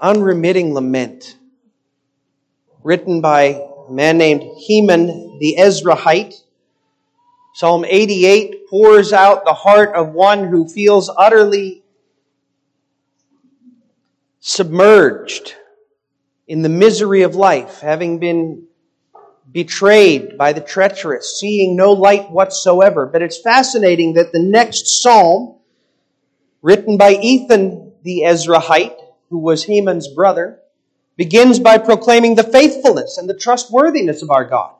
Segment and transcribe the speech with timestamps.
[0.00, 1.36] unremitting lament
[2.82, 6.34] written by a man named Heman the Ezrahite.
[7.54, 11.82] Psalm 88 pours out the heart of one who feels utterly
[14.40, 15.54] submerged
[16.46, 18.64] in the misery of life, having been
[19.50, 23.06] betrayed by the treacherous, seeing no light whatsoever.
[23.06, 25.56] But it's fascinating that the next psalm,
[26.62, 28.98] written by Ethan the Ezrahite,
[29.30, 30.60] who was Heman's brother,
[31.16, 34.74] begins by proclaiming the faithfulness and the trustworthiness of our God.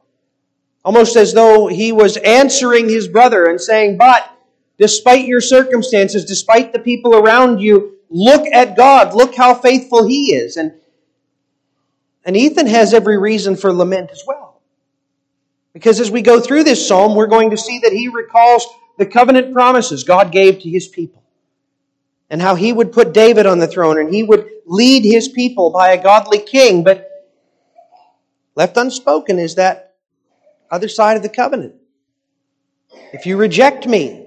[0.84, 4.30] Almost as though he was answering his brother and saying, But
[4.78, 9.14] despite your circumstances, despite the people around you, look at God.
[9.14, 10.56] Look how faithful he is.
[10.56, 10.72] And,
[12.24, 14.60] and Ethan has every reason for lament as well.
[15.74, 19.06] Because as we go through this psalm, we're going to see that he recalls the
[19.06, 21.22] covenant promises God gave to his people
[22.30, 25.70] and how he would put David on the throne and he would lead his people
[25.70, 26.84] by a godly king.
[26.84, 27.08] But
[28.54, 29.94] left unspoken is that
[30.70, 31.74] other side of the covenant.
[33.12, 34.26] If you reject me,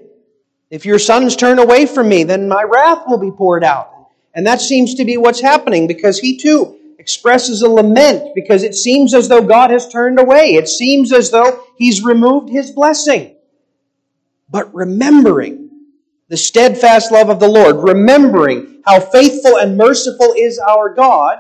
[0.70, 3.92] if your sons turn away from me, then my wrath will be poured out.
[4.34, 8.76] And that seems to be what's happening because he too expresses a lament because it
[8.76, 10.54] seems as though God has turned away.
[10.54, 13.36] It seems as though he's removed his blessing.
[14.50, 15.61] But remembering
[16.32, 21.40] the steadfast love of the Lord, remembering how faithful and merciful is our God,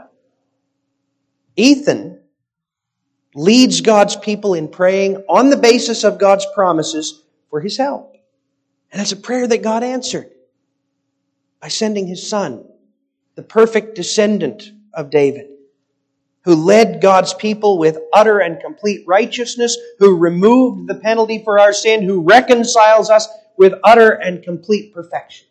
[1.55, 2.19] Ethan
[3.33, 8.17] leads God's people in praying on the basis of God's promises for his help.
[8.91, 10.29] And it's a prayer that God answered
[11.61, 12.65] by sending his son,
[13.35, 15.51] the perfect descendant of David,
[16.43, 21.71] who led God's people with utter and complete righteousness, who removed the penalty for our
[21.71, 25.47] sin, who reconciles us with utter and complete perfection.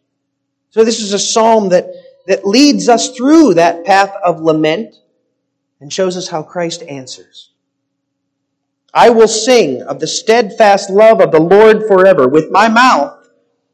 [0.70, 1.92] So this is a psalm that,
[2.26, 4.96] that leads us through that path of lament
[5.80, 7.50] and shows us how Christ answers.
[8.92, 12.28] I will sing of the steadfast love of the Lord forever.
[12.28, 13.20] With my mouth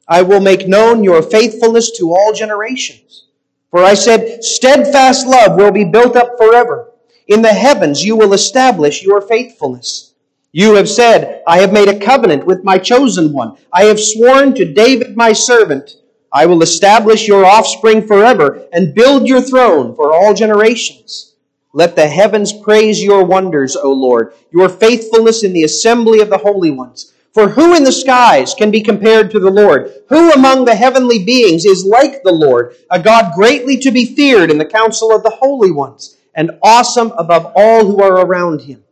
[0.08, 3.26] I will make known your faithfulness to all generations.
[3.70, 6.92] For I said, steadfast love will be built up forever.
[7.26, 10.14] In the heavens you will establish your faithfulness.
[10.58, 13.58] You have said, I have made a covenant with my chosen one.
[13.74, 15.96] I have sworn to David my servant.
[16.32, 21.34] I will establish your offspring forever and build your throne for all generations.
[21.74, 26.38] Let the heavens praise your wonders, O Lord, your faithfulness in the assembly of the
[26.38, 27.12] holy ones.
[27.34, 29.92] For who in the skies can be compared to the Lord?
[30.08, 34.50] Who among the heavenly beings is like the Lord, a God greatly to be feared
[34.50, 38.82] in the council of the holy ones, and awesome above all who are around him?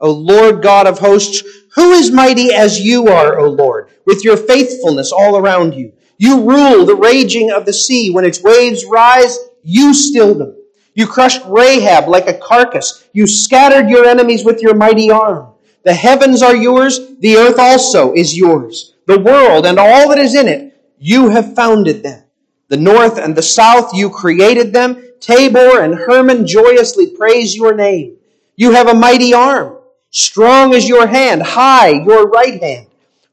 [0.00, 1.42] O Lord God of hosts,
[1.74, 5.92] who is mighty as you are, O Lord, with your faithfulness all around you?
[6.18, 8.10] You rule the raging of the sea.
[8.10, 10.56] When its waves rise, you still them.
[10.94, 13.06] You crushed Rahab like a carcass.
[13.12, 15.54] You scattered your enemies with your mighty arm.
[15.84, 17.00] The heavens are yours.
[17.20, 18.94] The earth also is yours.
[19.06, 22.24] The world and all that is in it, you have founded them.
[22.68, 25.02] The north and the south, you created them.
[25.20, 28.16] Tabor and Hermon joyously praise your name.
[28.56, 29.78] You have a mighty arm.
[30.10, 32.86] Strong is your hand, high your right hand.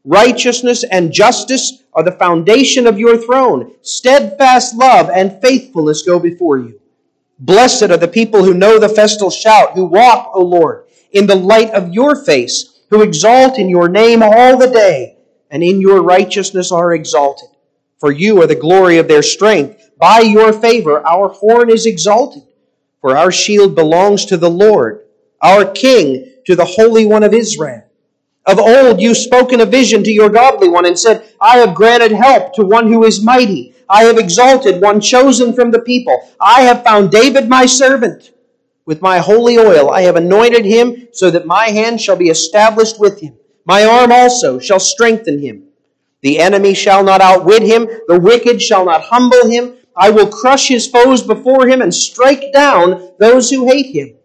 [0.05, 3.73] Righteousness and justice are the foundation of your throne.
[3.81, 6.79] Steadfast love and faithfulness go before you.
[7.39, 11.35] Blessed are the people who know the festal shout, who walk, O Lord, in the
[11.35, 15.17] light of your face, who exalt in your name all the day,
[15.51, 17.49] and in your righteousness are exalted.
[17.99, 19.89] For you are the glory of their strength.
[19.99, 22.43] By your favor our horn is exalted.
[23.01, 25.05] For our shield belongs to the Lord.
[25.41, 27.83] Our King to the Holy One of Israel.
[28.45, 31.75] Of old you spoke in a vision to your godly one and said, I have
[31.75, 33.75] granted help to one who is mighty.
[33.89, 36.17] I have exalted one chosen from the people.
[36.39, 38.31] I have found David my servant.
[38.85, 42.97] With my holy oil I have anointed him so that my hand shall be established
[42.97, 43.35] with him.
[43.65, 45.65] My arm also shall strengthen him.
[46.21, 47.89] The enemy shall not outwit him.
[48.07, 49.73] The wicked shall not humble him.
[49.97, 54.16] I will crush his foes before him and strike down those who hate him.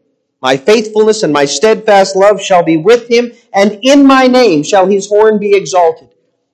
[0.43, 4.87] My faithfulness and my steadfast love shall be with him, and in my name shall
[4.87, 6.09] his horn be exalted.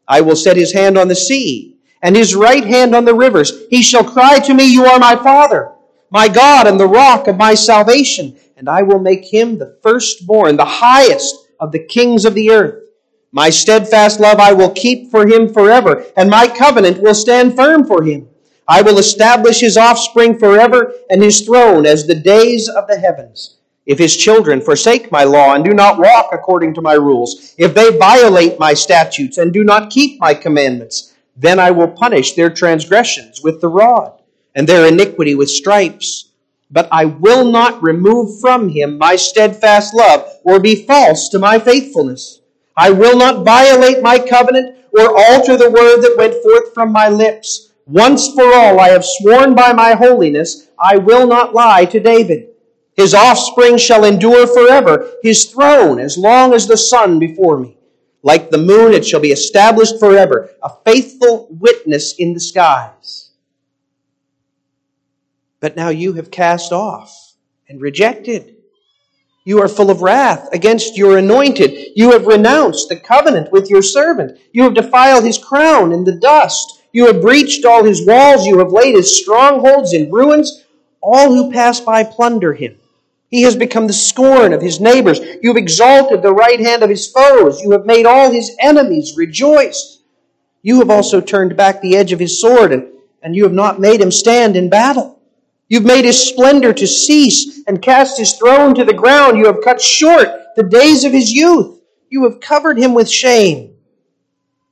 [0.06, 3.66] I will set his hand on the sea, and his right hand on the rivers.
[3.70, 5.72] He shall cry to me, You are my Father,
[6.10, 8.36] my God, and the rock of my salvation.
[8.58, 12.90] And I will make him the firstborn, the highest of the kings of the earth.
[13.32, 17.86] My steadfast love I will keep for him forever, and my covenant will stand firm
[17.86, 18.28] for him.
[18.66, 23.57] I will establish his offspring forever, and his throne as the days of the heavens.
[23.88, 27.72] If his children forsake my law and do not walk according to my rules, if
[27.74, 32.50] they violate my statutes and do not keep my commandments, then I will punish their
[32.50, 34.12] transgressions with the rod
[34.54, 36.26] and their iniquity with stripes.
[36.70, 41.58] but I will not remove from him my steadfast love or be false to my
[41.58, 42.40] faithfulness.
[42.76, 47.08] I will not violate my covenant or alter the word that went forth from my
[47.08, 47.72] lips.
[47.86, 52.48] Once for all I have sworn by my holiness, I will not lie to David.
[52.98, 57.78] His offspring shall endure forever, his throne as long as the sun before me.
[58.24, 63.30] Like the moon, it shall be established forever, a faithful witness in the skies.
[65.60, 67.34] But now you have cast off
[67.68, 68.56] and rejected.
[69.44, 71.92] You are full of wrath against your anointed.
[71.94, 74.40] You have renounced the covenant with your servant.
[74.52, 76.82] You have defiled his crown in the dust.
[76.90, 78.44] You have breached all his walls.
[78.44, 80.64] You have laid his strongholds in ruins.
[81.00, 82.76] All who pass by plunder him.
[83.28, 85.20] He has become the scorn of his neighbors.
[85.20, 87.60] You have exalted the right hand of his foes.
[87.60, 90.02] You have made all his enemies rejoice.
[90.62, 92.88] You have also turned back the edge of his sword, and,
[93.22, 95.20] and you have not made him stand in battle.
[95.68, 99.36] You've made his splendor to cease and cast his throne to the ground.
[99.36, 101.80] You have cut short the days of his youth.
[102.08, 103.74] You have covered him with shame.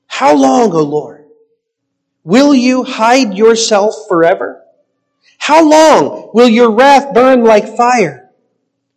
[0.06, 1.26] How long, O Lord?
[2.24, 4.62] Will you hide yourself forever?
[5.38, 8.25] How long will your wrath burn like fire?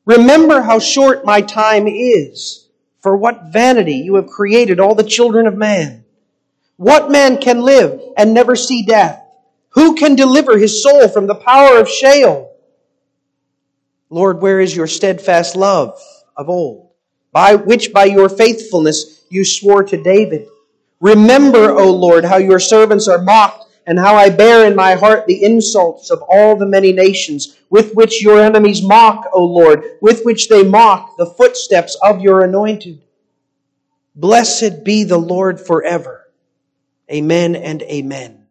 [0.10, 2.68] Remember how short my time is.
[3.02, 6.04] For what vanity you have created all the children of man.
[6.78, 9.24] What man can live and never see death?
[9.70, 12.52] Who can deliver his soul from the power of Sheol?
[14.10, 16.02] Lord, where is your steadfast love
[16.36, 16.90] of old,
[17.32, 20.48] by which by your faithfulness you swore to David?
[21.00, 25.26] Remember, O Lord, how your servants are mocked and how I bear in my heart
[25.26, 30.22] the insults of all the many nations, with which your enemies mock, O Lord, with
[30.24, 33.02] which they mock the footsteps of your anointed.
[34.14, 36.30] Blessed be the Lord forever.
[37.12, 38.46] Amen and amen.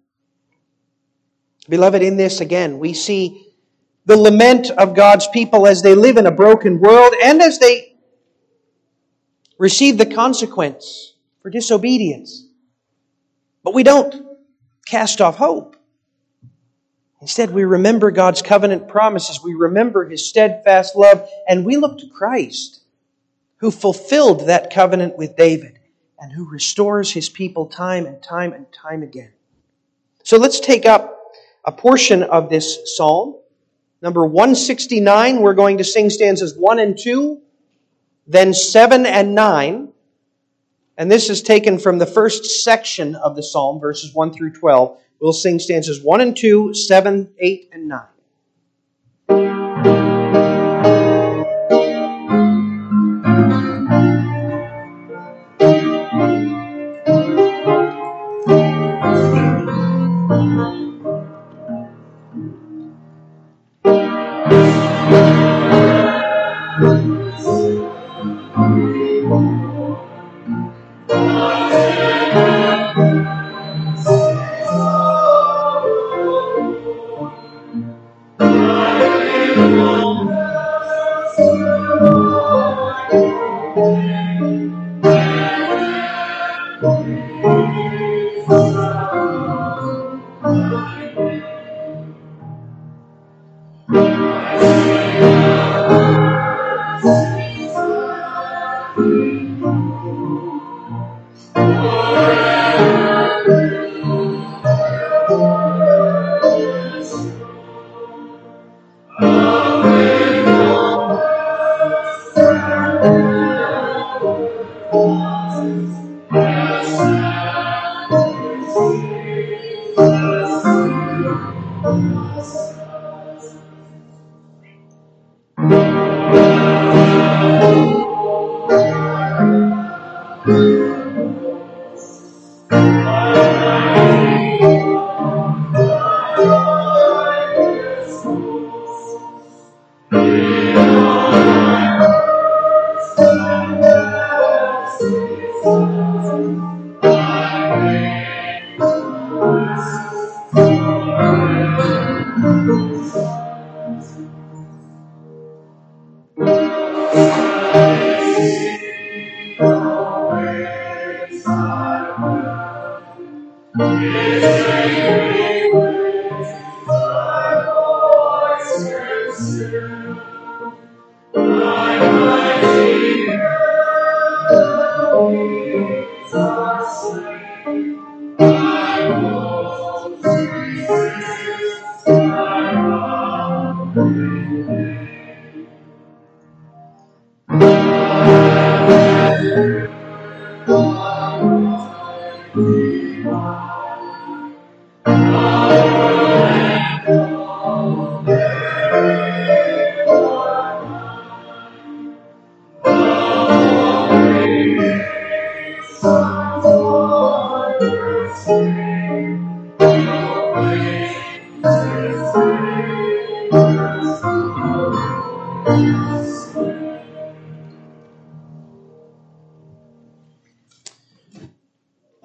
[1.68, 3.52] Beloved, in this again, we see
[4.06, 7.94] the lament of God's people as they live in a broken world and as they
[9.56, 12.44] receive the consequence for disobedience.
[13.62, 14.27] But we don't
[14.88, 15.76] cast off hope.
[17.20, 22.08] Instead, we remember God's covenant promises, we remember His steadfast love, and we look to
[22.08, 22.80] Christ,
[23.56, 25.78] who fulfilled that covenant with David
[26.18, 29.32] and who restores His people time and time and time again.
[30.22, 31.16] So let's take up
[31.64, 33.36] a portion of this psalm.
[34.00, 37.40] Number 169, we're going to sing stanzas 1 and 2,
[38.28, 39.92] then 7 and 9,
[40.98, 45.00] and this is taken from the first section of the psalm, verses 1 through 12.
[45.20, 47.88] We'll sing stanzas 1 and 2, 7, 8, and
[49.28, 49.57] 9.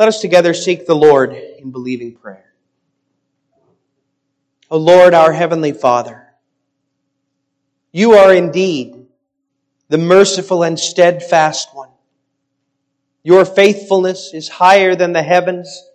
[0.03, 2.53] Let us together seek the Lord in believing prayer.
[4.69, 6.27] O Lord, our Heavenly Father,
[7.93, 9.07] you are indeed
[9.87, 11.87] the merciful and steadfast one.
[13.23, 15.89] Your faithfulness is higher than the heavens,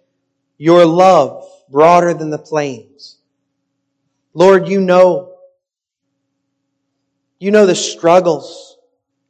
[0.56, 3.18] your love broader than the plains.
[4.32, 5.34] Lord, you know,
[7.38, 8.78] you know the struggles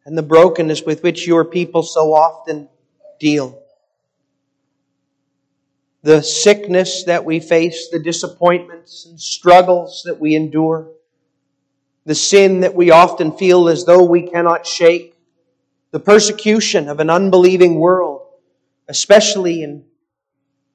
[0.07, 2.69] and the brokenness with which your people so often
[3.19, 3.58] deal
[6.09, 10.91] the sickness that we face, the disappointments and struggles that we endure,
[12.07, 15.15] the sin that we often feel as though we cannot shake,
[15.91, 18.23] the persecution of an unbelieving world,
[18.89, 19.85] especially in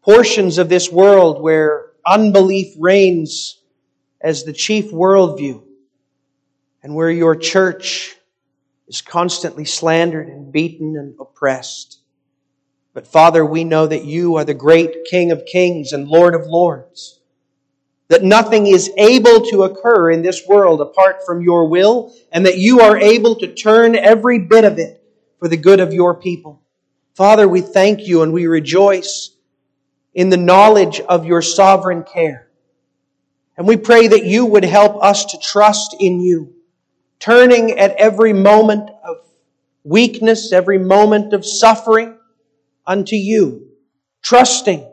[0.04, 3.60] portions of this world where unbelief reigns
[4.22, 5.64] as the chief worldview
[6.84, 8.16] and where your church
[8.88, 12.03] is constantly slandered and beaten and oppressed.
[12.94, 16.46] But Father, we know that you are the great King of kings and Lord of
[16.46, 17.20] lords.
[18.10, 22.60] That nothing is able to occur in this world apart from your will, and that
[22.60, 25.04] you are able to turn every bit of it
[25.40, 26.62] for the good of your people.
[27.16, 29.32] Father, we thank you and we rejoice
[30.14, 32.48] in the knowledge of your sovereign care.
[33.58, 36.54] And we pray that you would help us to trust in you,
[37.20, 39.18] turning at every moment of
[39.84, 42.18] weakness, every moment of suffering,
[42.86, 43.70] unto you,
[44.22, 44.90] trusting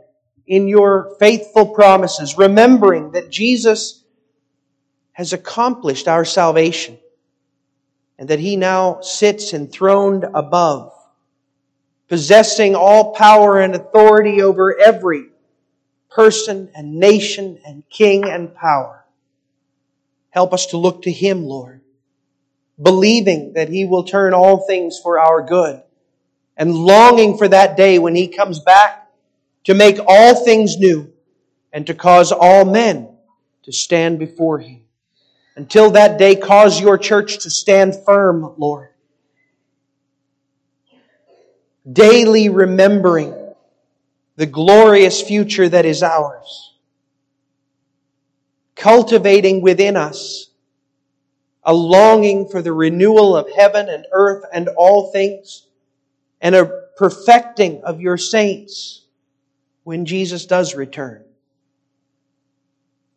[0.46, 4.02] in your faithful promises, remembering that Jesus
[5.12, 6.98] has accomplished our salvation
[8.18, 10.92] and that he now sits enthroned above,
[12.08, 15.26] possessing all power and authority over every
[16.10, 19.04] person and nation and king and power.
[20.30, 21.80] Help us to look to him, Lord,
[22.80, 25.82] believing that he will turn all things for our good
[26.60, 29.08] and longing for that day when he comes back
[29.64, 31.10] to make all things new
[31.72, 33.08] and to cause all men
[33.62, 34.82] to stand before him.
[35.56, 38.90] Until that day, cause your church to stand firm, Lord.
[41.90, 43.34] Daily remembering
[44.36, 46.74] the glorious future that is ours.
[48.76, 50.50] Cultivating within us
[51.64, 55.66] a longing for the renewal of heaven and earth and all things
[56.40, 59.04] and a perfecting of your saints
[59.84, 61.24] when Jesus does return.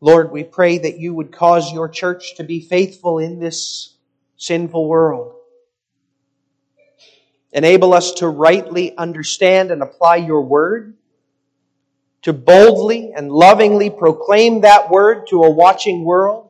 [0.02, 3.96] Lord, we pray that you would cause your church to be faithful in this
[4.36, 5.36] sinful world.
[7.54, 10.96] Enable us to rightly understand and apply your word,
[12.24, 16.50] to boldly and lovingly proclaim that word to a watching world,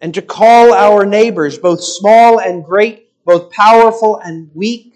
[0.00, 4.94] and to call our neighbors, both small and great, both powerful and weak,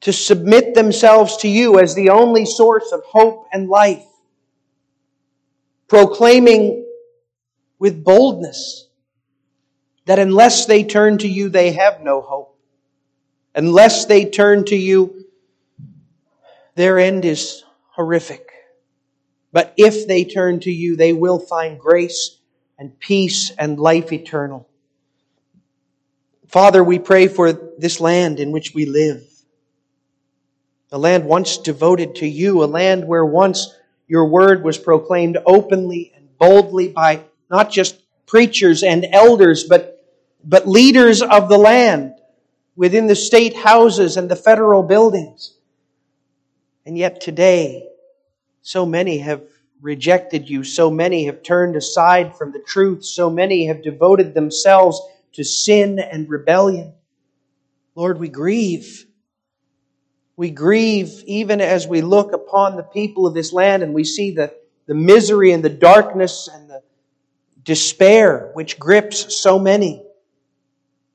[0.00, 4.06] to submit themselves to you as the only source of hope and life,
[5.88, 6.86] proclaiming
[7.80, 8.86] with boldness
[10.06, 12.56] that unless they turn to you, they have no hope.
[13.54, 15.26] Unless they turn to you,
[16.76, 18.48] their end is horrific.
[19.50, 22.38] But if they turn to you, they will find grace
[22.78, 24.68] and peace and life eternal.
[26.48, 29.22] Father, we pray for this land in which we live.
[30.90, 33.74] A land once devoted to you, a land where once
[34.06, 40.02] your word was proclaimed openly and boldly by not just preachers and elders, but,
[40.42, 42.14] but leaders of the land
[42.76, 45.52] within the state houses and the federal buildings.
[46.86, 47.86] And yet today,
[48.62, 49.42] so many have
[49.82, 54.98] rejected you, so many have turned aside from the truth, so many have devoted themselves
[55.38, 56.92] to sin and rebellion.
[57.94, 59.06] Lord, we grieve.
[60.36, 64.32] We grieve even as we look upon the people of this land and we see
[64.32, 64.52] the,
[64.86, 66.82] the misery and the darkness and the
[67.62, 70.02] despair which grips so many.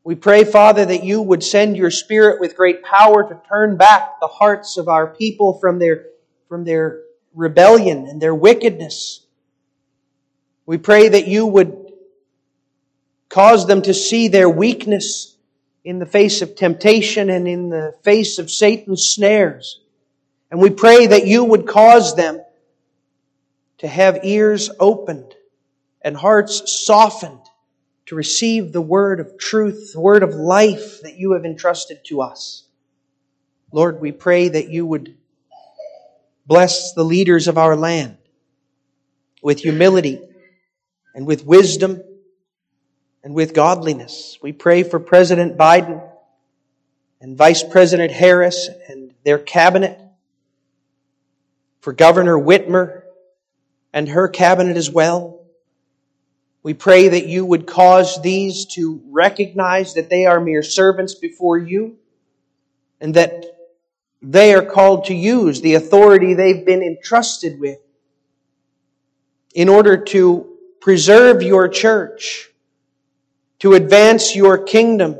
[0.05, 4.21] We pray, Father, that you would send your Spirit with great power to turn back
[4.21, 6.05] the hearts of our people from their,
[6.47, 7.01] from their
[7.35, 9.25] rebellion and their wickedness.
[10.65, 11.82] We pray that you would
[13.33, 15.35] Cause them to see their weakness
[15.83, 19.81] in the face of temptation and in the face of Satan's snares.
[20.51, 22.39] And we pray that you would cause them
[23.79, 25.33] to have ears opened
[26.03, 27.39] and hearts softened
[28.05, 32.21] to receive the word of truth, the word of life that you have entrusted to
[32.21, 32.67] us.
[33.71, 35.17] Lord, we pray that you would
[36.45, 38.15] bless the leaders of our land
[39.41, 40.21] with humility
[41.15, 41.99] and with wisdom
[43.23, 44.37] and with godliness.
[44.41, 46.03] We pray for President Biden
[47.21, 49.99] and Vice President Harris and their cabinet,
[51.79, 53.03] for Governor Whitmer
[53.93, 55.45] and her cabinet as well.
[56.63, 61.57] We pray that you would cause these to recognize that they are mere servants before
[61.57, 61.97] you
[63.01, 63.45] and that
[64.21, 67.79] they are called to use the authority they've been entrusted with
[69.53, 72.52] in order to preserve your church
[73.63, 75.17] to advance your kingdom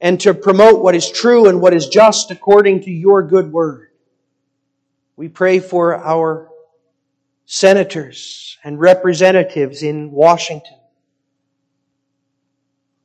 [0.00, 3.88] and to promote what is true and what is just according to your good word.
[5.16, 6.48] We pray for our
[7.44, 10.78] senators and representatives in Washington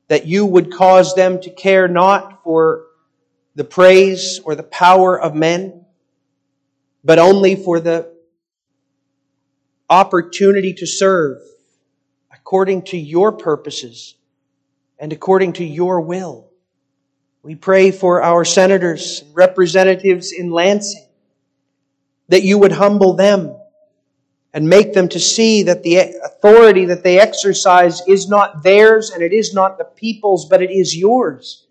[0.09, 2.85] that you would cause them to care not for
[3.55, 5.87] the praise or the power of men,
[7.03, 8.13] but only for the
[9.89, 11.39] opportunity to serve
[12.31, 14.17] according to your purposes
[15.01, 16.47] and according to your will.
[17.41, 21.07] We pray for our senators and representatives in Lansing
[22.29, 23.57] that you would humble them
[24.53, 29.23] and make them to see that the authority that they exercise is not theirs and
[29.23, 31.65] it is not the people's, but it is yours,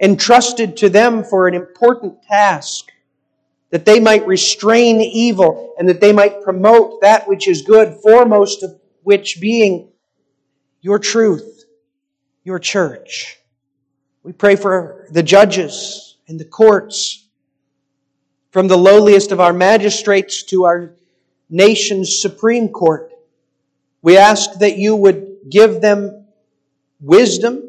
[0.00, 2.90] entrusted to them for an important task,
[3.68, 8.62] that they might restrain evil and that they might promote that which is good, foremost
[8.62, 9.92] of which being
[10.80, 11.59] your truth
[12.44, 13.38] your church.
[14.22, 17.26] We pray for the judges and the courts,
[18.50, 20.92] from the lowliest of our magistrates to our
[21.48, 23.12] nation's Supreme Court.
[24.02, 26.26] We ask that you would give them
[27.00, 27.68] wisdom,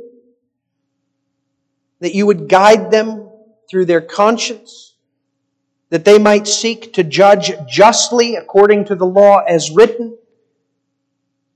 [2.00, 3.30] that you would guide them
[3.70, 4.96] through their conscience,
[5.90, 10.18] that they might seek to judge justly according to the law as written,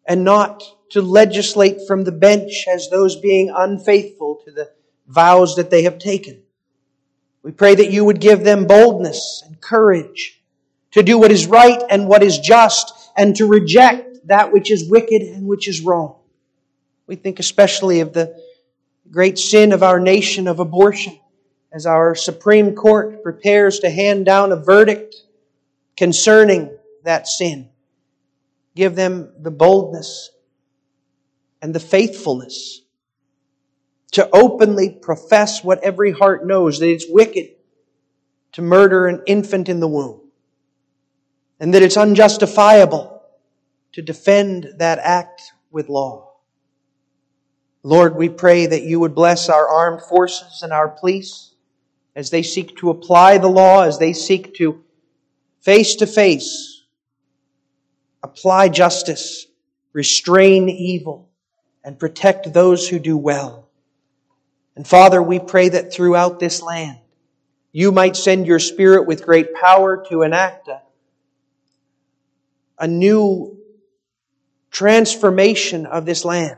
[0.06, 4.72] and not to legislate from the bench as those being unfaithful to the
[5.08, 6.42] vows that they have taken.
[7.44, 10.42] We pray that you would give them boldness and courage
[10.92, 14.90] to do what is right and what is just and to reject that which is
[14.90, 16.20] wicked and which is wrong.
[17.08, 18.36] We think especially of the
[19.12, 21.20] great sin of our nation of abortion
[21.72, 25.16] as our Supreme Court prepares to hand down a verdict
[25.96, 27.70] concerning that sin.
[28.76, 30.32] Give them the boldness
[31.66, 32.82] and the faithfulness
[34.12, 37.56] to openly profess what every heart knows that it's wicked
[38.52, 40.22] to murder an infant in the womb
[41.60, 43.20] and that it's unjustifiable
[43.94, 46.34] to defend that act with law.
[47.82, 51.56] Lord, we pray that you would bless our armed forces and our police
[52.16, 54.84] as they seek to apply the law, as they seek to
[55.62, 56.84] face to face
[58.22, 59.48] apply justice,
[59.94, 61.32] restrain evil,
[61.86, 63.70] and protect those who do well.
[64.76, 66.98] And Father, we pray that throughout this land,
[67.72, 70.82] you might send your Spirit with great power to enact a,
[72.80, 73.58] a new
[74.72, 76.58] transformation of this land.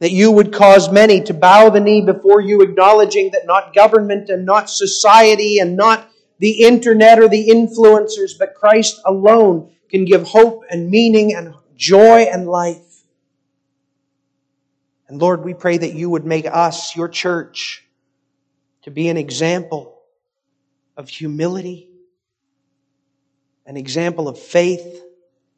[0.00, 4.28] That you would cause many to bow the knee before you, acknowledging that not government
[4.28, 10.24] and not society and not the internet or the influencers, but Christ alone can give
[10.24, 12.95] hope and meaning and joy and life.
[15.08, 17.84] And Lord, we pray that you would make us, your church,
[18.82, 20.00] to be an example
[20.96, 21.88] of humility,
[23.66, 25.02] an example of faith,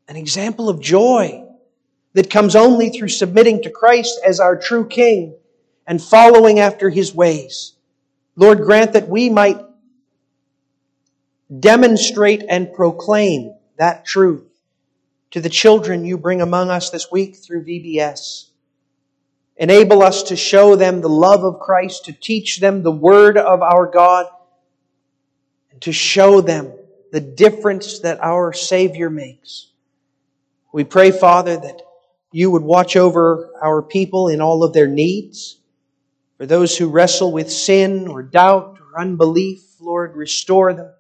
[0.09, 1.45] an example of joy
[2.15, 5.37] that comes only through submitting to Christ as our true King
[5.87, 7.75] and following after His ways.
[8.37, 9.61] Lord, grant that we might
[11.61, 14.45] demonstrate and proclaim that truth
[15.31, 18.48] to the children you bring among us this week through VBS.
[19.59, 23.61] Enable us to show them the love of Christ, to teach them the word of
[23.61, 24.27] our God,
[25.73, 26.73] and to show them
[27.11, 29.73] the difference that our Savior makes.
[30.73, 31.83] We pray, Father, that
[32.31, 35.57] you would watch over our people in all of their needs.
[36.37, 40.93] For those who wrestle with sin or doubt or unbelief, Lord, restore them,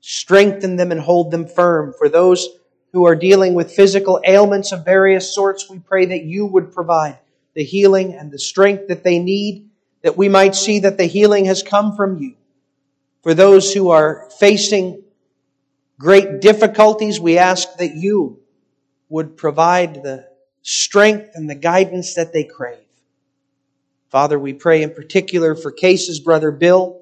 [0.00, 1.92] strengthen them, and hold them firm.
[1.98, 2.48] For those
[2.92, 7.18] who are dealing with physical ailments of various sorts, we pray that you would provide
[7.54, 9.70] the healing and the strength that they need,
[10.02, 12.34] that we might see that the healing has come from you.
[13.22, 15.02] For those who are facing
[15.98, 18.40] great difficulties, we ask that you
[19.08, 20.28] would provide the
[20.62, 22.78] strength and the guidance that they crave.
[24.10, 27.00] Father, we pray in particular for Case's brother Bill,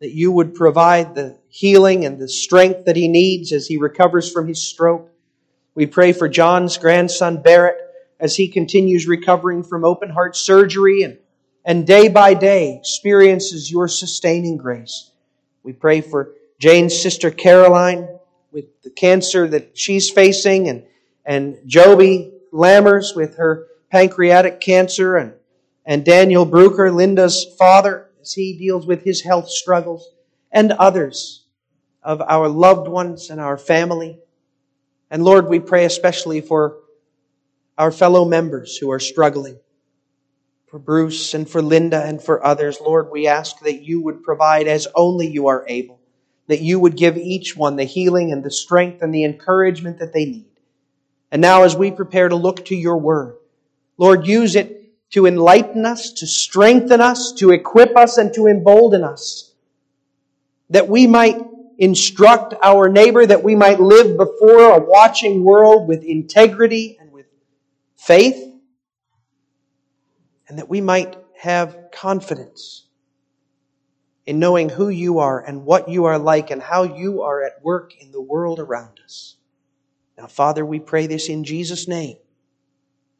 [0.00, 4.30] that you would provide the healing and the strength that he needs as he recovers
[4.30, 5.10] from his stroke.
[5.74, 7.83] We pray for John's grandson Barrett
[8.20, 11.18] as he continues recovering from open heart surgery and,
[11.64, 15.10] and day by day experiences your sustaining grace.
[15.62, 18.08] We pray for Jane's sister Caroline
[18.52, 20.84] with the cancer that she's facing and,
[21.24, 25.32] and Joby Lammers with her pancreatic cancer and,
[25.84, 30.08] and Daniel Bruker, Linda's father, as he deals with his health struggles
[30.52, 31.44] and others
[32.02, 34.18] of our loved ones and our family.
[35.10, 36.78] And Lord, we pray especially for
[37.76, 39.58] our fellow members who are struggling.
[40.66, 44.66] For Bruce and for Linda and for others, Lord, we ask that you would provide
[44.66, 46.00] as only you are able,
[46.48, 50.12] that you would give each one the healing and the strength and the encouragement that
[50.12, 50.46] they need.
[51.30, 53.36] And now, as we prepare to look to your word,
[53.98, 59.04] Lord, use it to enlighten us, to strengthen us, to equip us, and to embolden
[59.04, 59.52] us,
[60.70, 61.40] that we might
[61.78, 66.98] instruct our neighbor, that we might live before a watching world with integrity
[68.06, 68.52] faith,
[70.48, 72.86] and that we might have confidence
[74.26, 77.62] in knowing who you are and what you are like and how you are at
[77.62, 79.36] work in the world around us.
[80.16, 82.16] Now, Father, we pray this in Jesus' name.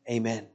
[0.08, 0.46] Amen.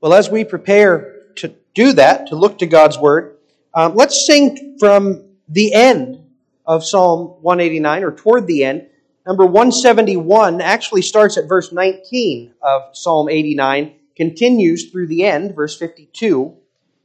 [0.00, 3.36] Well, as we prepare to do that, to look to God's Word,
[3.74, 6.24] um, let's sing from the end
[6.66, 8.86] of Psalm 189, or toward the end.
[9.26, 15.76] Number 171 actually starts at verse 19 of Psalm 89, continues through the end, verse
[15.76, 16.56] 52.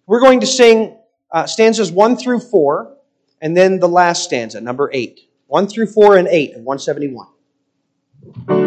[0.07, 0.97] We're going to sing
[1.31, 2.95] uh, stanzas 1 through 4,
[3.41, 5.19] and then the last stanza, number 8.
[5.47, 8.64] 1 through 4 and 8 of 171.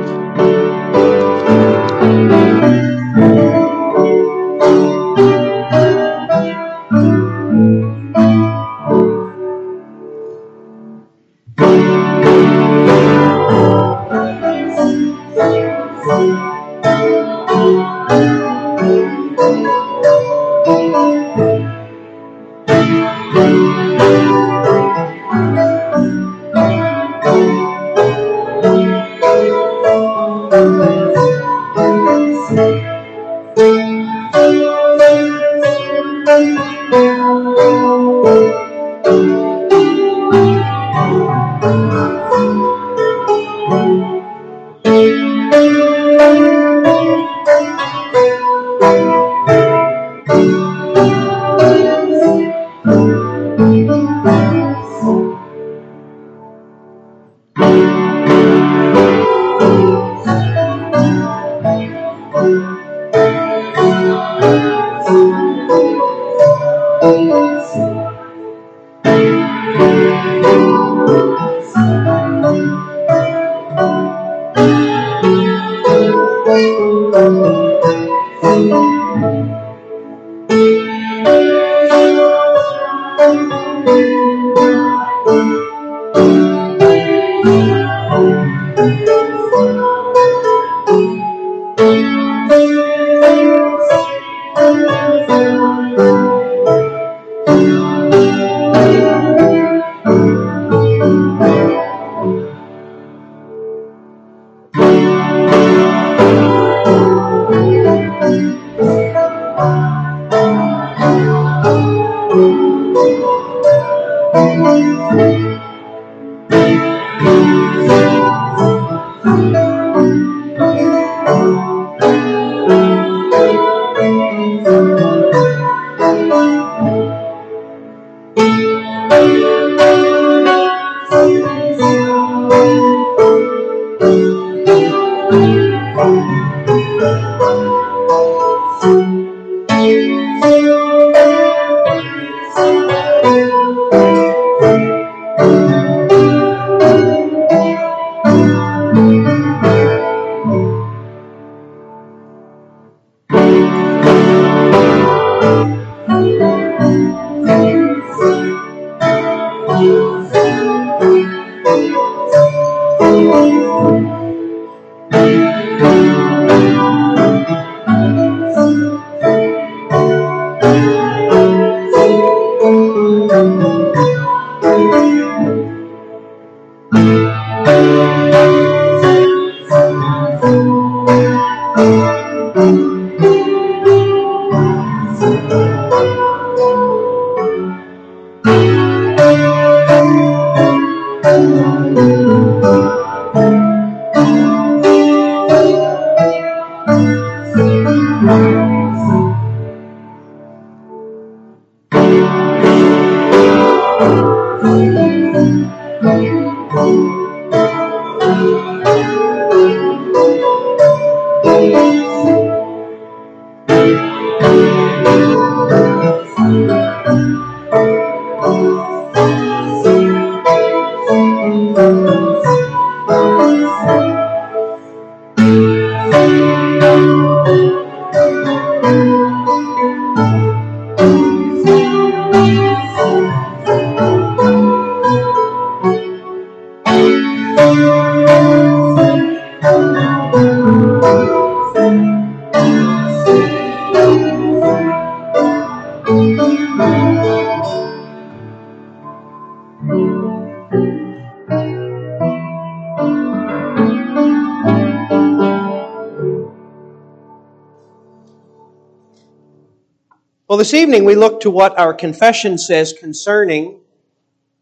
[260.69, 263.81] This evening we look to what our confession says concerning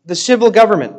[0.05, 0.95] the civil government.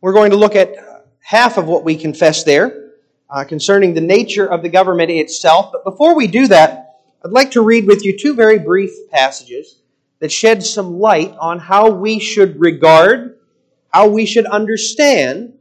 [0.00, 0.76] We're going to look at
[1.18, 2.92] half of what we confess there
[3.28, 5.72] uh, concerning the nature of the government itself.
[5.72, 9.80] But before we do that, I'd like to read with you two very brief passages
[10.20, 13.40] that shed some light on how we should regard,
[13.88, 15.54] how we should understand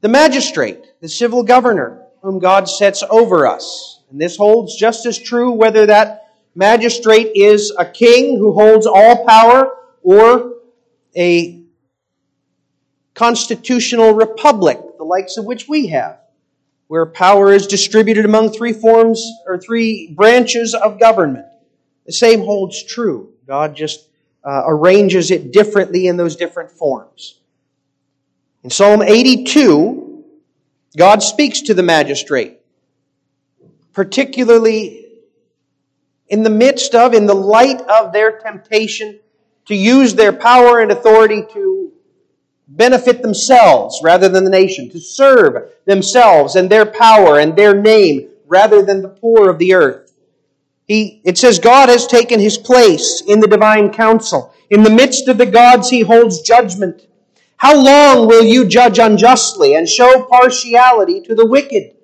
[0.00, 4.04] the magistrate, the civil governor, whom God sets over us.
[4.12, 6.21] And this holds just as true whether that
[6.54, 10.54] magistrate is a king who holds all power or
[11.16, 11.62] a
[13.14, 16.18] constitutional republic, the likes of which we have,
[16.88, 21.46] where power is distributed among three forms or three branches of government.
[22.06, 23.32] The same holds true.
[23.46, 24.08] God just
[24.44, 27.38] uh, arranges it differently in those different forms.
[28.64, 30.24] In Psalm 82,
[30.96, 32.60] God speaks to the magistrate,
[33.92, 35.01] particularly
[36.32, 39.20] in the midst of, in the light of their temptation
[39.66, 41.92] to use their power and authority to
[42.68, 48.30] benefit themselves rather than the nation, to serve themselves and their power and their name
[48.46, 50.14] rather than the poor of the earth.
[50.86, 54.54] He, it says God has taken his place in the divine council.
[54.70, 57.06] In the midst of the gods, he holds judgment.
[57.58, 61.94] How long will you judge unjustly and show partiality to the wicked?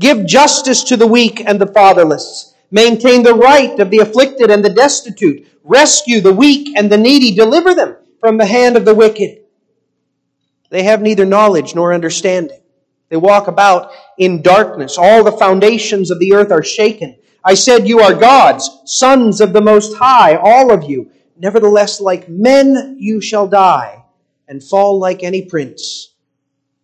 [0.00, 4.64] Give justice to the weak and the fatherless Maintain the right of the afflicted and
[4.64, 5.46] the destitute.
[5.62, 7.32] Rescue the weak and the needy.
[7.32, 9.44] Deliver them from the hand of the wicked.
[10.70, 12.58] They have neither knowledge nor understanding.
[13.10, 14.98] They walk about in darkness.
[14.98, 17.16] All the foundations of the earth are shaken.
[17.44, 21.12] I said, You are gods, sons of the Most High, all of you.
[21.36, 24.04] Nevertheless, like men you shall die,
[24.48, 26.12] and fall like any prince.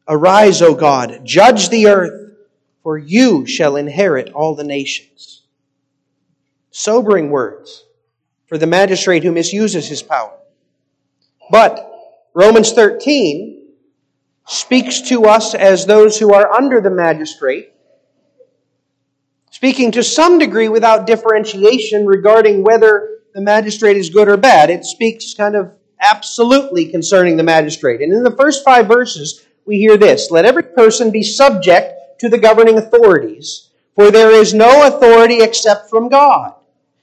[0.07, 2.37] Arise, O God, judge the earth,
[2.85, 5.40] for you shall inherit all the nations.
[6.71, 7.85] Sobering words
[8.47, 10.37] for the magistrate who misuses his power.
[11.51, 11.91] But
[12.35, 13.69] Romans 13
[14.47, 17.73] speaks to us as those who are under the magistrate,
[19.51, 24.71] speaking to some degree without differentiation regarding whether the magistrate is good or bad.
[24.71, 28.01] It speaks kind of absolutely concerning the magistrate.
[28.01, 32.29] And in the first five verses, we hear this Let every person be subject to
[32.29, 36.55] the governing authorities, for there is no authority except from God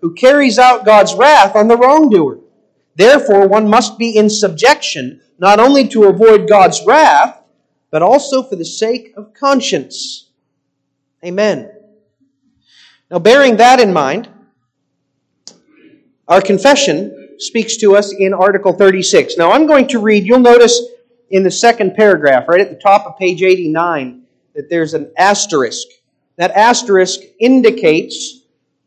[0.00, 2.38] who carries out God's wrath on the wrongdoer.
[2.96, 7.42] Therefore, one must be in subjection, not only to avoid God's wrath,
[7.90, 10.30] but also for the sake of conscience.
[11.24, 11.70] Amen.
[13.10, 14.28] Now, bearing that in mind,
[16.28, 19.36] our confession speaks to us in Article 36.
[19.36, 20.80] Now, I'm going to read, you'll notice
[21.30, 24.22] in the second paragraph, right at the top of page 89,
[24.54, 25.86] that there's an asterisk.
[26.36, 28.39] That asterisk indicates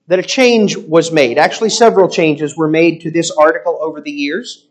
[0.08, 1.38] that a change was made.
[1.38, 4.68] Actually, several changes were made to this article over the years.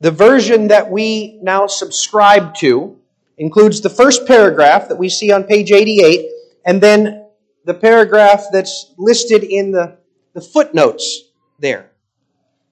[0.00, 2.98] The version that we now subscribe to
[3.38, 6.30] includes the first paragraph that we see on page 88,
[6.64, 7.26] and then
[7.64, 9.96] the paragraph that's listed in the,
[10.32, 11.24] the footnotes
[11.58, 11.90] there.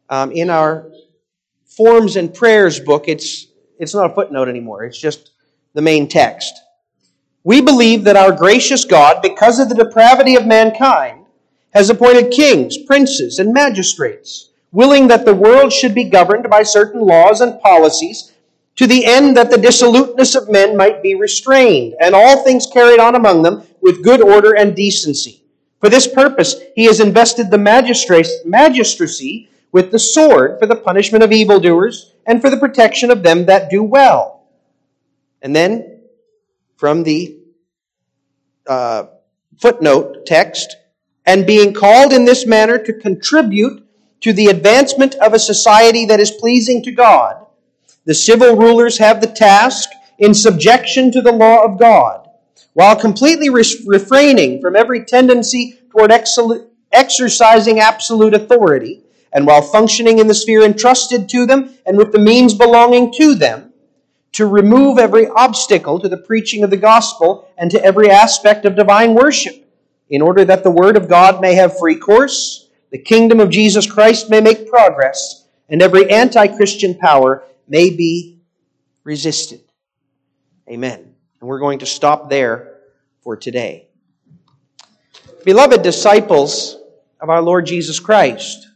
[0.08, 0.90] Um, in our
[1.66, 5.30] forms and prayers book, it's, it's not a footnote anymore, it's just
[5.72, 6.54] the main text.
[7.42, 11.23] We believe that our gracious God, because of the depravity of mankind,
[11.74, 17.00] has appointed kings, princes, and magistrates, willing that the world should be governed by certain
[17.00, 18.32] laws and policies,
[18.76, 22.98] to the end that the dissoluteness of men might be restrained, and all things carried
[23.00, 25.42] on among them with good order and decency.
[25.80, 31.32] For this purpose, he has invested the magistracy with the sword for the punishment of
[31.32, 34.46] evildoers and for the protection of them that do well.
[35.42, 36.00] And then
[36.76, 37.38] from the
[38.66, 39.06] uh,
[39.60, 40.76] footnote text,
[41.26, 43.86] and being called in this manner to contribute
[44.20, 47.46] to the advancement of a society that is pleasing to God,
[48.04, 52.28] the civil rulers have the task in subjection to the law of God,
[52.74, 56.12] while completely refraining from every tendency toward
[56.92, 62.18] exercising absolute authority, and while functioning in the sphere entrusted to them and with the
[62.18, 63.72] means belonging to them,
[64.32, 68.74] to remove every obstacle to the preaching of the gospel and to every aspect of
[68.74, 69.63] divine worship,
[70.08, 73.90] in order that the word of God may have free course, the kingdom of Jesus
[73.90, 78.40] Christ may make progress, and every anti Christian power may be
[79.02, 79.60] resisted.
[80.68, 81.14] Amen.
[81.40, 82.78] And we're going to stop there
[83.22, 83.88] for today.
[85.44, 86.78] Beloved disciples
[87.20, 88.68] of our Lord Jesus Christ,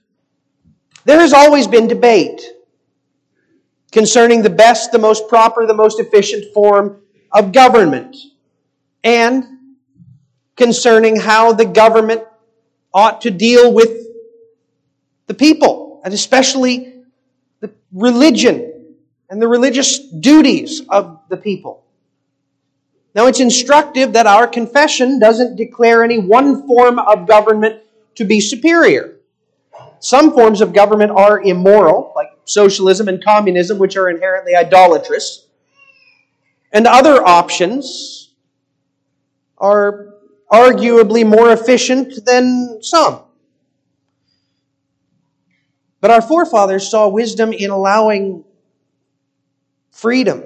[1.04, 2.42] there has always been debate
[3.90, 7.00] concerning the best, the most proper, the most efficient form
[7.32, 8.16] of government,
[9.04, 9.57] and
[10.58, 12.22] concerning how the government
[12.92, 14.06] ought to deal with
[15.28, 16.94] the people, and especially
[17.60, 18.96] the religion
[19.30, 21.84] and the religious duties of the people.
[23.14, 27.82] Now, it's instructive that our confession doesn't declare any one form of government
[28.16, 29.16] to be superior.
[30.00, 35.46] Some forms of government are immoral, like socialism and communism, which are inherently idolatrous.
[36.72, 38.30] And other options
[39.56, 40.17] are
[40.50, 43.22] arguably more efficient than some.
[46.00, 48.44] But our forefathers saw wisdom in allowing
[49.90, 50.44] freedom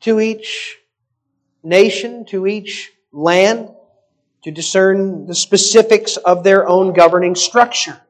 [0.00, 0.78] to each
[1.62, 3.70] nation, to each land,
[4.42, 8.00] to discern the specifics of their own governing structure.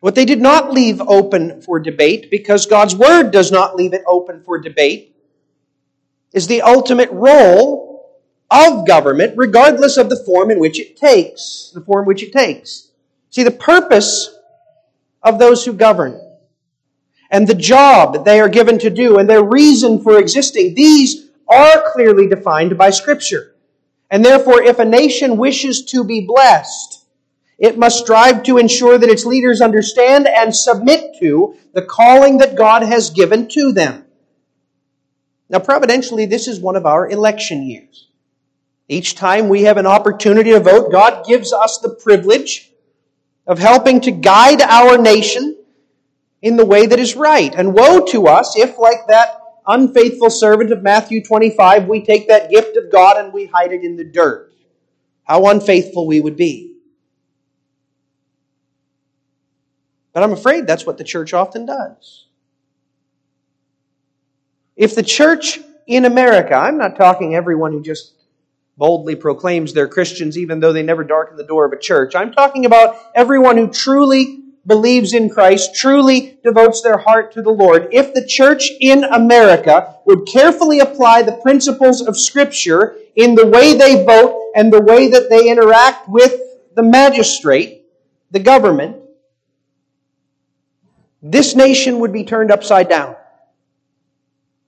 [0.00, 4.02] What they did not leave open for debate, because God's Word does not leave it
[4.06, 5.14] open for debate,
[6.32, 7.91] is the ultimate role
[8.52, 11.70] of government, regardless of the form in which it takes.
[11.74, 12.90] The form which it takes.
[13.30, 14.36] See, the purpose
[15.22, 16.20] of those who govern
[17.30, 21.30] and the job that they are given to do and their reason for existing, these
[21.48, 23.54] are clearly defined by Scripture.
[24.10, 27.06] And therefore, if a nation wishes to be blessed,
[27.58, 32.56] it must strive to ensure that its leaders understand and submit to the calling that
[32.56, 34.04] God has given to them.
[35.48, 38.08] Now, providentially, this is one of our election years.
[38.92, 42.70] Each time we have an opportunity to vote, God gives us the privilege
[43.46, 45.56] of helping to guide our nation
[46.42, 47.54] in the way that is right.
[47.54, 52.50] And woe to us if, like that unfaithful servant of Matthew 25, we take that
[52.50, 54.52] gift of God and we hide it in the dirt.
[55.24, 56.76] How unfaithful we would be.
[60.12, 62.26] But I'm afraid that's what the church often does.
[64.76, 68.18] If the church in America, I'm not talking everyone who just
[68.82, 72.16] boldly proclaims they're Christians even though they never darken the door of a church.
[72.16, 77.50] I'm talking about everyone who truly believes in Christ, truly devotes their heart to the
[77.52, 77.90] Lord.
[77.92, 83.74] If the church in America would carefully apply the principles of Scripture in the way
[83.74, 86.34] they vote and the way that they interact with
[86.74, 87.84] the magistrate,
[88.32, 88.96] the government,
[91.22, 93.14] this nation would be turned upside down.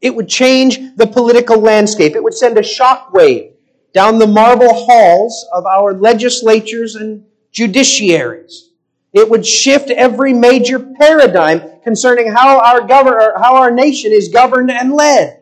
[0.00, 2.14] It would change the political landscape.
[2.14, 3.53] It would send a shockwave
[3.94, 8.64] down the marble halls of our legislatures and judiciaries.
[9.12, 14.72] It would shift every major paradigm concerning how our govern, how our nation is governed
[14.72, 15.40] and led.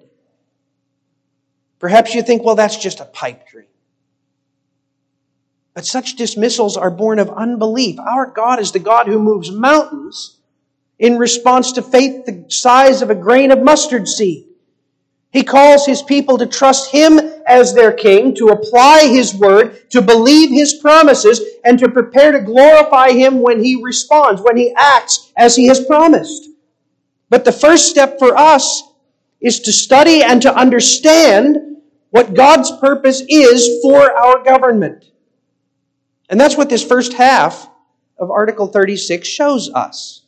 [1.78, 3.66] Perhaps you think, well, that's just a pipe dream.
[5.74, 7.98] But such dismissals are born of unbelief.
[7.98, 10.36] Our God is the God who moves mountains
[10.98, 14.48] in response to faith the size of a grain of mustard seed.
[15.32, 20.02] He calls his people to trust him as their king, to apply his word, to
[20.02, 25.32] believe his promises, and to prepare to glorify him when he responds, when he acts
[25.36, 26.48] as he has promised.
[27.28, 28.82] But the first step for us
[29.40, 31.56] is to study and to understand
[32.10, 35.06] what God's purpose is for our government.
[36.28, 37.68] And that's what this first half
[38.18, 40.22] of Article 36 shows us.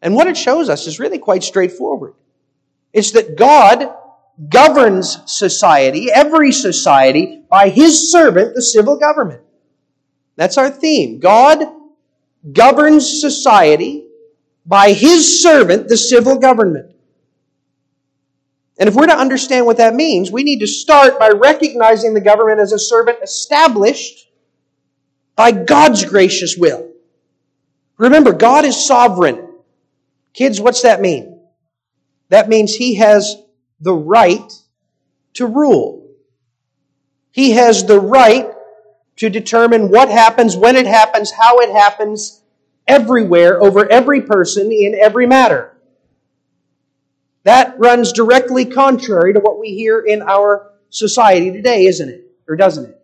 [0.00, 2.14] And what it shows us is really quite straightforward.
[2.92, 3.94] It's that God
[4.48, 9.42] governs society, every society, by His servant, the civil government.
[10.36, 11.18] That's our theme.
[11.18, 11.64] God
[12.52, 14.06] governs society
[14.64, 16.94] by His servant, the civil government.
[18.78, 22.20] And if we're to understand what that means, we need to start by recognizing the
[22.20, 24.28] government as a servant established
[25.34, 26.88] by God's gracious will.
[27.96, 29.48] Remember, God is sovereign.
[30.32, 31.40] Kids, what's that mean?
[32.28, 33.42] That means he has
[33.80, 34.52] the right
[35.34, 36.06] to rule.
[37.30, 38.50] He has the right
[39.16, 42.42] to determine what happens, when it happens, how it happens,
[42.86, 45.76] everywhere, over every person, in every matter.
[47.44, 52.24] That runs directly contrary to what we hear in our society today, isn't it?
[52.48, 53.00] Or doesn't it?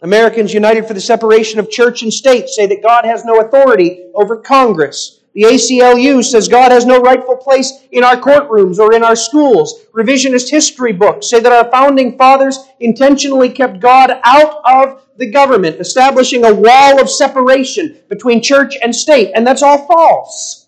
[0.00, 4.04] Americans United for the Separation of Church and State say that God has no authority
[4.14, 9.04] over Congress The ACLU says God has no rightful place in our courtrooms or in
[9.04, 9.84] our schools.
[9.94, 15.78] Revisionist history books say that our founding fathers intentionally kept God out of the government,
[15.78, 20.66] establishing a wall of separation between church and state, and that's all false.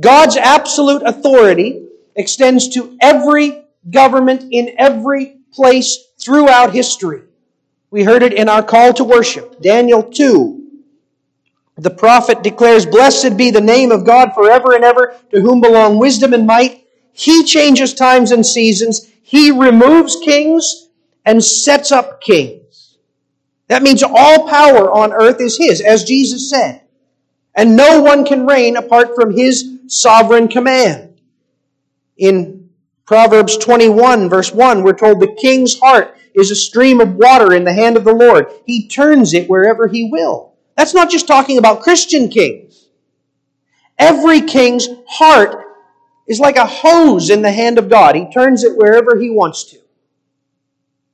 [0.00, 1.86] God's absolute authority
[2.16, 7.22] extends to every government in every place throughout history.
[7.92, 10.61] We heard it in our call to worship, Daniel 2.
[11.76, 15.98] The prophet declares, Blessed be the name of God forever and ever, to whom belong
[15.98, 16.86] wisdom and might.
[17.12, 19.08] He changes times and seasons.
[19.22, 20.88] He removes kings
[21.24, 22.98] and sets up kings.
[23.68, 26.82] That means all power on earth is His, as Jesus said.
[27.54, 31.20] And no one can reign apart from His sovereign command.
[32.16, 32.70] In
[33.06, 37.64] Proverbs 21 verse 1, we're told the king's heart is a stream of water in
[37.64, 38.46] the hand of the Lord.
[38.64, 40.51] He turns it wherever he will.
[40.76, 42.88] That's not just talking about Christian kings.
[43.98, 45.64] Every king's heart
[46.26, 48.14] is like a hose in the hand of God.
[48.14, 49.78] He turns it wherever he wants to.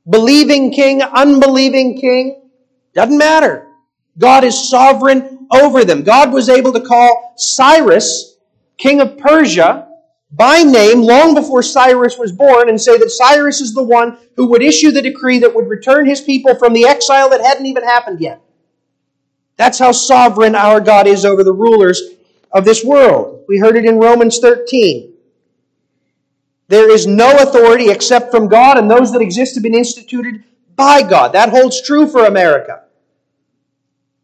[0.08, 2.50] Believing king, unbelieving king,
[2.94, 3.66] doesn't matter.
[4.16, 6.02] God is sovereign over them.
[6.02, 8.36] God was able to call Cyrus,
[8.76, 9.88] king of Persia,
[10.30, 14.46] by name long before Cyrus was born and say that Cyrus is the one who
[14.48, 17.82] would issue the decree that would return his people from the exile that hadn't even
[17.82, 18.42] happened yet.
[19.58, 22.00] That's how sovereign our God is over the rulers
[22.52, 23.44] of this world.
[23.48, 25.12] We heard it in Romans 13.
[26.68, 30.44] There is no authority except from God, and those that exist have been instituted
[30.76, 31.32] by God.
[31.32, 32.84] That holds true for America.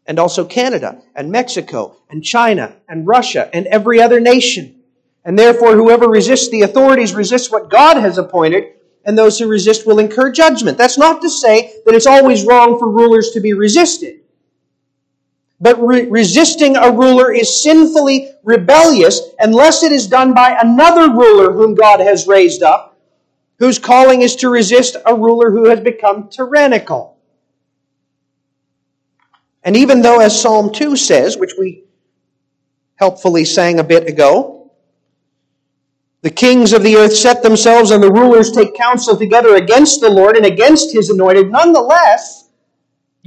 [0.05, 4.83] And also Canada, and Mexico, and China, and Russia, and every other nation.
[5.25, 9.85] And therefore, whoever resists the authorities resists what God has appointed, and those who resist
[9.85, 10.77] will incur judgment.
[10.77, 14.21] That's not to say that it's always wrong for rulers to be resisted.
[15.59, 21.53] But re- resisting a ruler is sinfully rebellious unless it is done by another ruler
[21.53, 22.97] whom God has raised up,
[23.59, 27.17] whose calling is to resist a ruler who has become tyrannical.
[29.63, 31.85] And even though, as Psalm 2 says, which we
[32.97, 34.71] helpfully sang a bit ago,
[36.21, 40.09] the kings of the earth set themselves and the rulers take counsel together against the
[40.09, 41.51] Lord and against his anointed.
[41.51, 42.44] Nonetheless,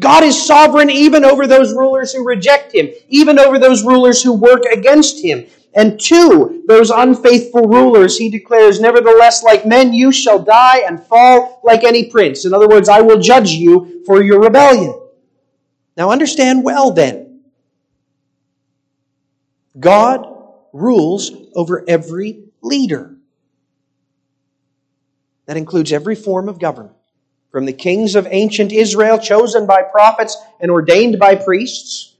[0.00, 4.32] God is sovereign even over those rulers who reject him, even over those rulers who
[4.32, 5.46] work against him.
[5.74, 11.60] And to those unfaithful rulers, he declares, Nevertheless, like men, you shall die and fall
[11.62, 12.44] like any prince.
[12.44, 14.98] In other words, I will judge you for your rebellion.
[15.96, 17.40] Now understand well then.
[19.78, 20.26] God
[20.72, 23.16] rules over every leader.
[25.46, 26.94] That includes every form of government,
[27.50, 32.14] from the kings of ancient Israel chosen by prophets and ordained by priests,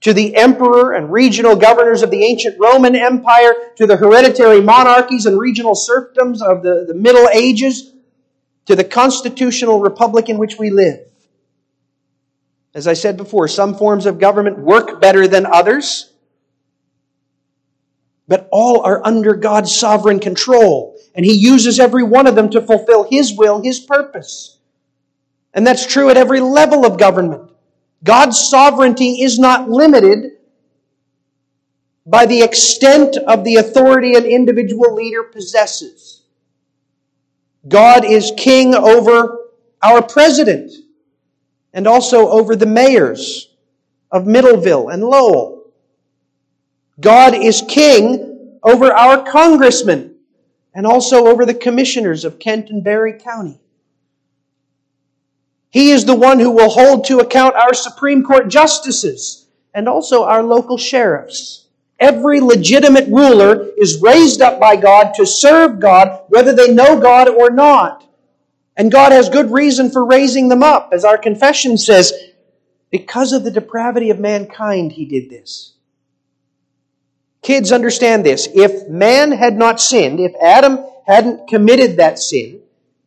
[0.00, 5.26] to the emperor and regional governors of the ancient Roman Empire, to the hereditary monarchies
[5.26, 7.92] and regional serfdoms of the, the Middle Ages,
[8.66, 11.00] to the constitutional republic in which we live.
[12.74, 16.12] As I said before, some forms of government work better than others
[18.32, 20.96] but all are under God's sovereign control.
[21.14, 24.58] And He uses every one of them to fulfill His will, His purpose.
[25.54, 27.50] And that's true at every level of government.
[28.04, 30.32] God's sovereignty is not limited
[32.06, 36.22] by the extent of the authority an individual leader possesses.
[37.68, 39.38] God is king over
[39.82, 40.72] our president
[41.72, 43.50] and also over the mayors
[44.10, 45.70] of Middleville and Lowell.
[47.00, 50.11] God is king over our congressmen
[50.74, 53.60] and also over the commissioners of Kent and Barry County.
[55.70, 60.24] He is the one who will hold to account our Supreme Court justices and also
[60.24, 61.66] our local sheriffs.
[61.98, 67.28] Every legitimate ruler is raised up by God to serve God, whether they know God
[67.28, 68.06] or not.
[68.76, 70.90] And God has good reason for raising them up.
[70.92, 72.12] As our confession says,
[72.90, 75.71] because of the depravity of mankind, He did this.
[77.42, 78.48] Kids, understand this.
[78.54, 82.60] If man had not sinned, if Adam hadn't committed that sin,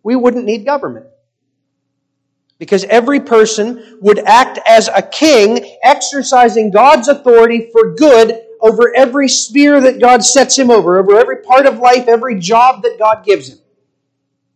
[0.04, 1.08] we wouldn't need government.
[2.60, 9.28] Because every person would act as a king, exercising God's authority for good over every
[9.28, 13.26] sphere that God sets him over, over every part of life, every job that God
[13.26, 13.60] gives him.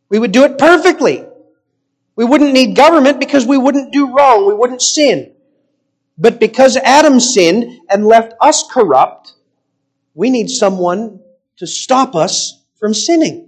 [0.09, 1.25] We would do it perfectly.
[2.15, 4.47] We wouldn't need government because we wouldn't do wrong.
[4.47, 5.33] We wouldn't sin.
[6.17, 9.33] But because Adam sinned and left us corrupt,
[10.13, 11.19] we need someone
[11.57, 13.45] to stop us from sinning.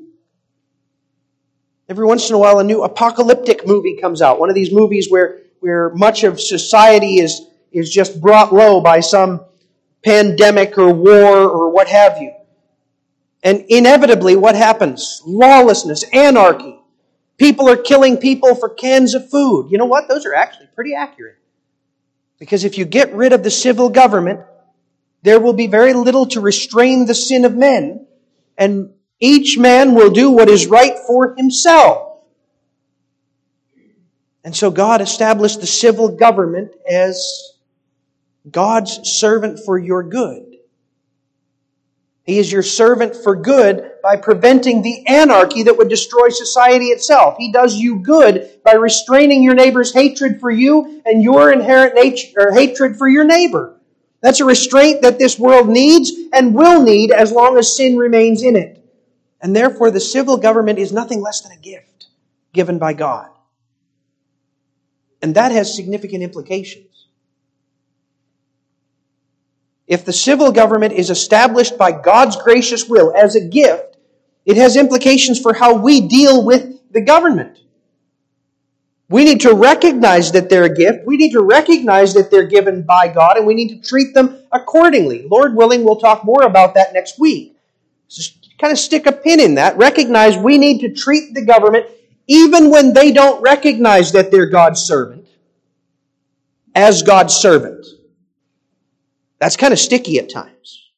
[1.89, 4.39] Every once in a while, a new apocalyptic movie comes out.
[4.39, 7.41] One of these movies where, where much of society is,
[7.71, 9.43] is just brought low by some
[10.03, 12.33] pandemic or war or what have you.
[13.43, 15.21] And inevitably, what happens?
[15.25, 16.79] Lawlessness, anarchy.
[17.37, 19.69] People are killing people for cans of food.
[19.71, 20.07] You know what?
[20.07, 21.37] Those are actually pretty accurate.
[22.39, 24.41] Because if you get rid of the civil government,
[25.23, 28.07] there will be very little to restrain the sin of men,
[28.57, 32.19] and each man will do what is right for himself.
[34.43, 37.53] And so God established the civil government as
[38.49, 40.47] God's servant for your good.
[42.23, 47.35] He is your servant for good by preventing the anarchy that would destroy society itself.
[47.37, 52.51] He does you good by restraining your neighbor's hatred for you and your inherent nature,
[52.51, 53.80] hatred for your neighbor.
[54.21, 58.43] That's a restraint that this world needs and will need as long as sin remains
[58.43, 58.77] in it.
[59.41, 62.07] And therefore, the civil government is nothing less than a gift
[62.53, 63.27] given by God.
[65.21, 67.07] And that has significant implications.
[69.87, 73.97] If the civil government is established by God's gracious will as a gift,
[74.45, 77.59] it has implications for how we deal with the government.
[79.11, 81.05] We need to recognize that they're a gift.
[81.05, 84.43] We need to recognize that they're given by God, and we need to treat them
[84.53, 85.27] accordingly.
[85.29, 87.57] Lord willing, we'll talk more about that next week.
[88.07, 89.75] Just kind of stick a pin in that.
[89.77, 91.87] Recognize we need to treat the government,
[92.27, 95.27] even when they don't recognize that they're God's servant,
[96.73, 97.85] as God's servant.
[99.39, 100.89] That's kind of sticky at times.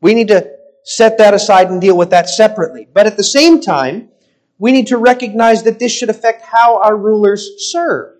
[0.00, 0.50] We need to
[0.82, 2.88] set that aside and deal with that separately.
[2.92, 4.08] But at the same time,
[4.64, 8.16] we need to recognize that this should affect how our rulers serve.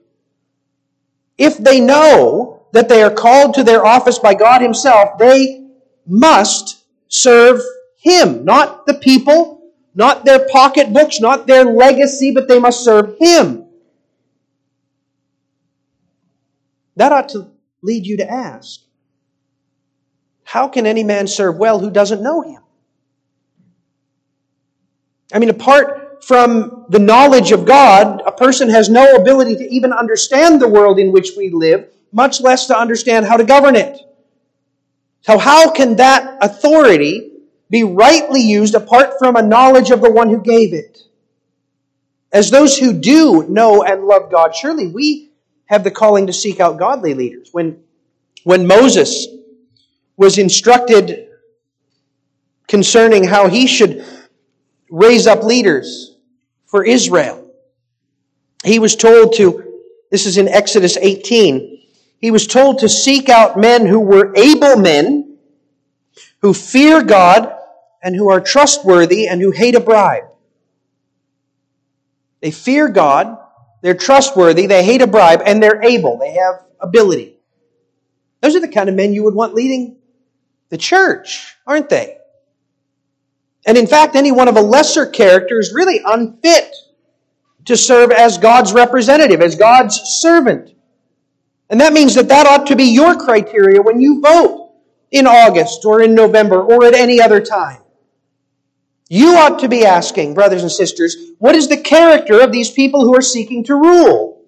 [1.39, 5.71] If they know that they are called to their office by God Himself, they
[6.07, 7.63] must serve
[7.97, 13.65] Him, not the people, not their pocketbooks, not their legacy, but they must serve Him.
[16.97, 18.83] That ought to lead you to ask
[20.43, 22.61] how can any man serve well who doesn't know Him?
[25.33, 29.93] I mean, apart from the knowledge of God, a person has no ability to even
[29.93, 33.99] understand the world in which we live, much less to understand how to govern it.
[35.23, 37.33] So, how can that authority
[37.71, 40.99] be rightly used apart from a knowledge of the one who gave it?
[42.33, 45.31] As those who do know and love God, surely we
[45.67, 47.51] have the calling to seek out godly leaders.
[47.53, 47.83] When,
[48.43, 49.27] when Moses
[50.17, 51.29] was instructed
[52.69, 54.05] concerning how he should
[54.91, 56.17] raise up leaders,
[56.75, 57.53] for Israel.
[58.65, 59.81] He was told to,
[60.11, 61.83] this is in Exodus 18,
[62.21, 65.39] he was told to seek out men who were able men,
[66.41, 67.55] who fear God,
[68.03, 70.25] and who are trustworthy, and who hate a bribe.
[72.41, 73.39] They fear God,
[73.83, 76.19] they're trustworthy, they hate a bribe, and they're able.
[76.19, 77.37] They have ability.
[78.41, 79.97] Those are the kind of men you would want leading
[80.71, 82.19] the church, aren't they?
[83.67, 86.75] And in fact, any one of a lesser character is really unfit
[87.65, 90.75] to serve as God's representative, as God's servant.
[91.71, 94.73] And that means that that ought to be your criteria when you vote
[95.11, 97.81] in August or in November or at any other time.
[99.09, 103.03] You ought to be asking, brothers and sisters, what is the character of these people
[103.03, 104.43] who are seeking to rule?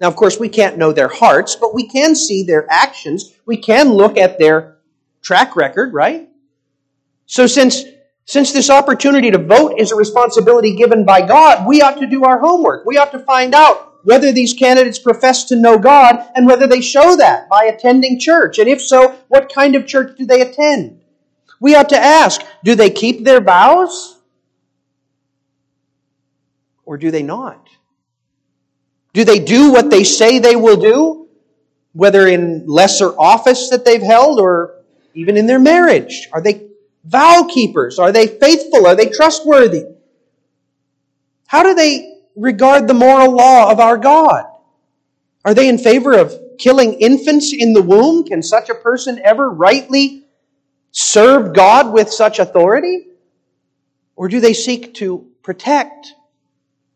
[0.00, 3.32] Now, of course, we can't know their hearts, but we can see their actions.
[3.46, 4.78] We can look at their
[5.20, 6.28] track record, right?
[7.26, 7.82] So since
[8.28, 12.24] since this opportunity to vote is a responsibility given by God, we ought to do
[12.24, 12.84] our homework.
[12.84, 16.82] We ought to find out whether these candidates profess to know God and whether they
[16.82, 18.58] show that by attending church.
[18.58, 21.00] And if so, what kind of church do they attend?
[21.58, 24.20] We ought to ask, do they keep their vows?
[26.84, 27.66] Or do they not?
[29.14, 31.28] Do they do what they say they will do?
[31.94, 34.82] Whether in lesser office that they've held or
[35.14, 36.28] even in their marriage?
[36.30, 36.68] Are they
[37.04, 37.98] vow keepers?
[37.98, 38.86] Are they faithful?
[38.86, 39.84] Are they trustworthy?
[41.46, 44.44] How do they regard the moral law of our God?
[45.44, 48.24] Are they in favor of killing infants in the womb?
[48.24, 50.24] Can such a person ever rightly
[50.90, 53.06] serve God with such authority?
[54.16, 56.14] Or do they seek to protect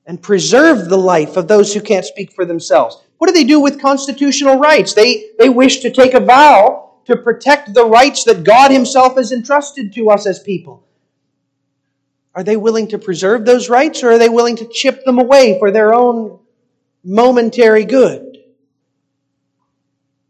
[0.04, 2.96] and preserve the life of those who can't speak for themselves?
[3.18, 4.94] What do they do with constitutional rights?
[4.94, 9.32] They, they wish to take a vow to protect the rights that God Himself has
[9.32, 10.84] entrusted to us as people?
[12.34, 15.58] Are they willing to preserve those rights or are they willing to chip them away
[15.58, 16.38] for their own
[17.04, 18.38] momentary good?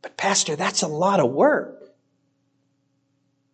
[0.03, 1.79] But, Pastor, that's a lot of work.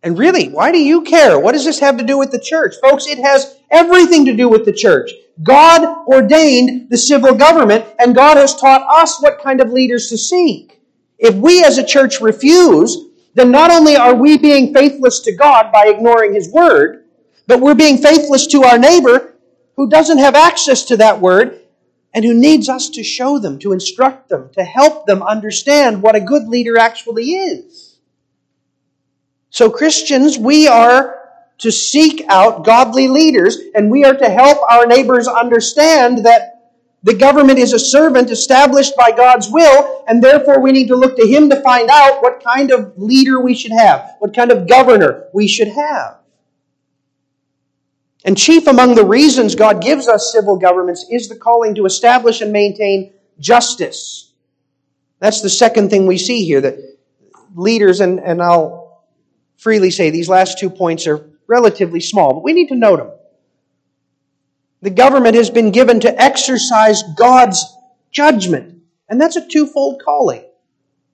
[0.02, 1.38] And really, why do you care?
[1.38, 2.76] What does this have to do with the church?
[2.80, 5.10] Folks, it has everything to do with the church.
[5.42, 10.16] God ordained the civil government, and God has taught us what kind of leaders to
[10.16, 10.80] seek.
[11.18, 13.07] If we as a church refuse
[13.38, 17.04] then not only are we being faithless to God by ignoring His Word,
[17.46, 19.34] but we're being faithless to our neighbor
[19.76, 21.60] who doesn't have access to that Word
[22.12, 26.16] and who needs us to show them, to instruct them, to help them understand what
[26.16, 27.98] a good leader actually is.
[29.50, 31.18] So, Christians, we are
[31.58, 36.57] to seek out godly leaders and we are to help our neighbors understand that
[37.02, 41.16] the government is a servant established by God's will, and therefore we need to look
[41.16, 44.68] to Him to find out what kind of leader we should have, what kind of
[44.68, 46.18] governor we should have.
[48.24, 52.40] And chief among the reasons God gives us civil governments is the calling to establish
[52.40, 54.32] and maintain justice.
[55.20, 56.78] That's the second thing we see here that
[57.54, 59.04] leaders, and, and I'll
[59.56, 63.10] freely say these last two points are relatively small, but we need to note them.
[64.80, 67.64] The government has been given to exercise God's
[68.10, 68.82] judgment.
[69.08, 70.44] And that's a twofold calling.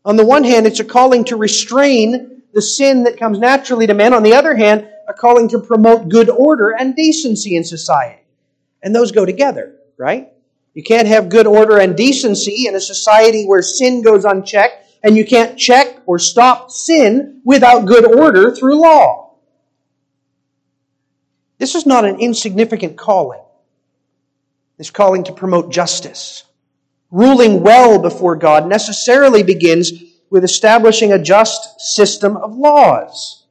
[0.04, 3.94] On the one hand, it's a calling to restrain the sin that comes naturally to
[3.94, 4.12] men.
[4.12, 8.22] On the other hand, a calling to promote good order and decency in society.
[8.82, 10.28] And those go together, right?
[10.74, 15.16] You can't have good order and decency in a society where sin goes unchecked, and
[15.16, 19.36] you can't check or stop sin without good order through law.
[21.58, 23.43] This is not an insignificant calling.
[24.76, 26.44] This calling to promote justice.
[27.10, 29.92] Ruling well before God necessarily begins
[30.30, 33.46] with establishing a just system of laws.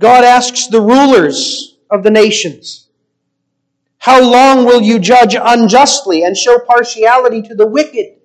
[0.00, 2.88] God asks the rulers of the nations,
[3.98, 8.16] How long will you judge unjustly and show partiality to the wicked?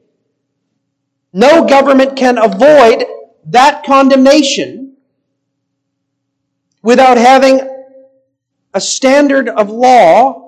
[1.33, 3.05] No government can avoid
[3.45, 4.97] that condemnation
[6.81, 7.59] without having
[8.73, 10.42] a standard of law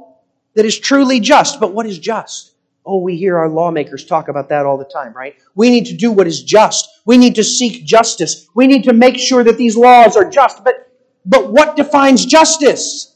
[0.56, 1.60] that is truly just.
[1.60, 2.54] But what is just?
[2.86, 5.36] Oh, we hear our lawmakers talk about that all the time, right?
[5.56, 6.88] We need to do what is just.
[7.06, 8.48] We need to seek justice.
[8.54, 10.64] We need to make sure that these laws are just.
[10.64, 10.92] But,
[11.26, 13.16] but what defines justice?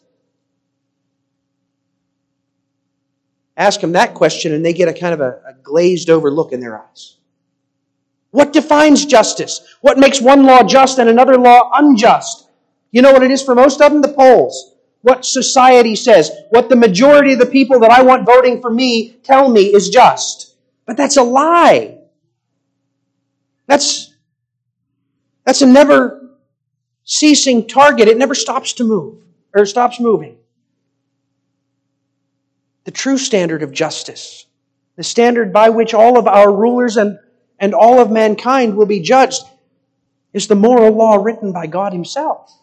[3.58, 6.52] Ask them that question and they get a kind of a, a glazed over look
[6.52, 7.18] in their eyes.
[8.32, 9.62] What defines justice?
[9.82, 12.48] What makes one law just and another law unjust?
[12.92, 14.02] You know what it is for most of them?
[14.02, 18.62] The polls what society says, what the majority of the people that I want voting
[18.62, 20.56] for me tell me is just.
[20.86, 22.00] But that's a lie.
[23.68, 24.14] That's,
[25.46, 26.32] that's a never
[27.06, 28.08] ceasing target.
[28.08, 29.24] It never stops to move,
[29.56, 30.38] or stops moving.
[32.84, 34.48] The true standard of justice,
[34.96, 37.20] the standard by which all of our rulers and,
[37.60, 39.44] and all of mankind will be judged,
[40.34, 42.59] is the moral law written by God Himself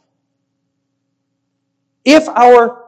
[2.06, 2.84] if our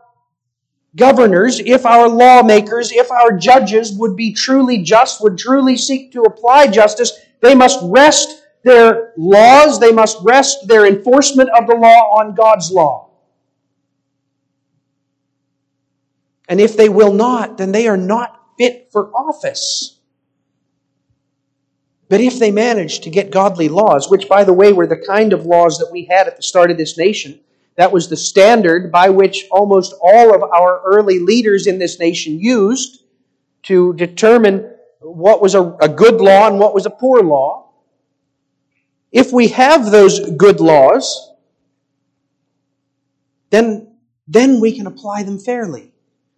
[0.96, 6.22] governors, if our lawmakers, if our judges would be truly just, would truly seek to
[6.22, 12.18] apply justice, they must rest their laws, they must rest their enforcement of the law
[12.18, 13.10] on God's law.
[16.48, 19.98] And if they will not, then they are not fit for office.
[22.08, 25.32] But if they manage to get godly laws, which, by the way, were the kind
[25.32, 27.40] of laws that we had at the start of this nation,
[27.78, 32.40] that was the standard by which almost all of our early leaders in this nation
[32.40, 33.04] used
[33.62, 34.68] to determine
[35.00, 37.70] what was a, a, good law and what was a poor law.
[39.12, 41.30] If we have those good laws,
[43.50, 43.92] then,
[44.26, 45.92] then we can apply them fairly.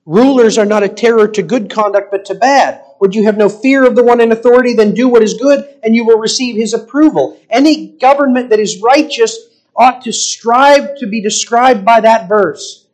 [0.04, 2.82] Rulers are not a terror to good conduct, but to bad.
[3.00, 4.74] Would you have no fear of the one in authority?
[4.74, 7.40] Then do what is good, and you will receive his approval.
[7.48, 12.86] Any government that is righteous ought to strive to be described by that verse.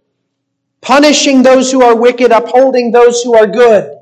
[0.81, 3.93] Punishing those who are wicked, upholding those who are good.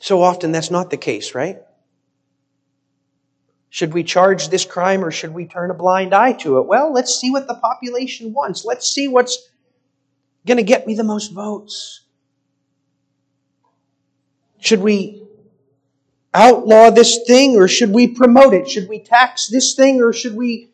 [0.00, 1.58] So often that's not the case, right?
[3.70, 6.66] Should we charge this crime or should we turn a blind eye to it?
[6.66, 8.64] Well, let's see what the population wants.
[8.64, 9.50] Let's see what's
[10.46, 12.02] going to get me the most votes.
[14.60, 15.25] Should we
[16.36, 18.68] outlaw this thing or should we promote it?
[18.68, 20.70] Should we tax this thing or should we?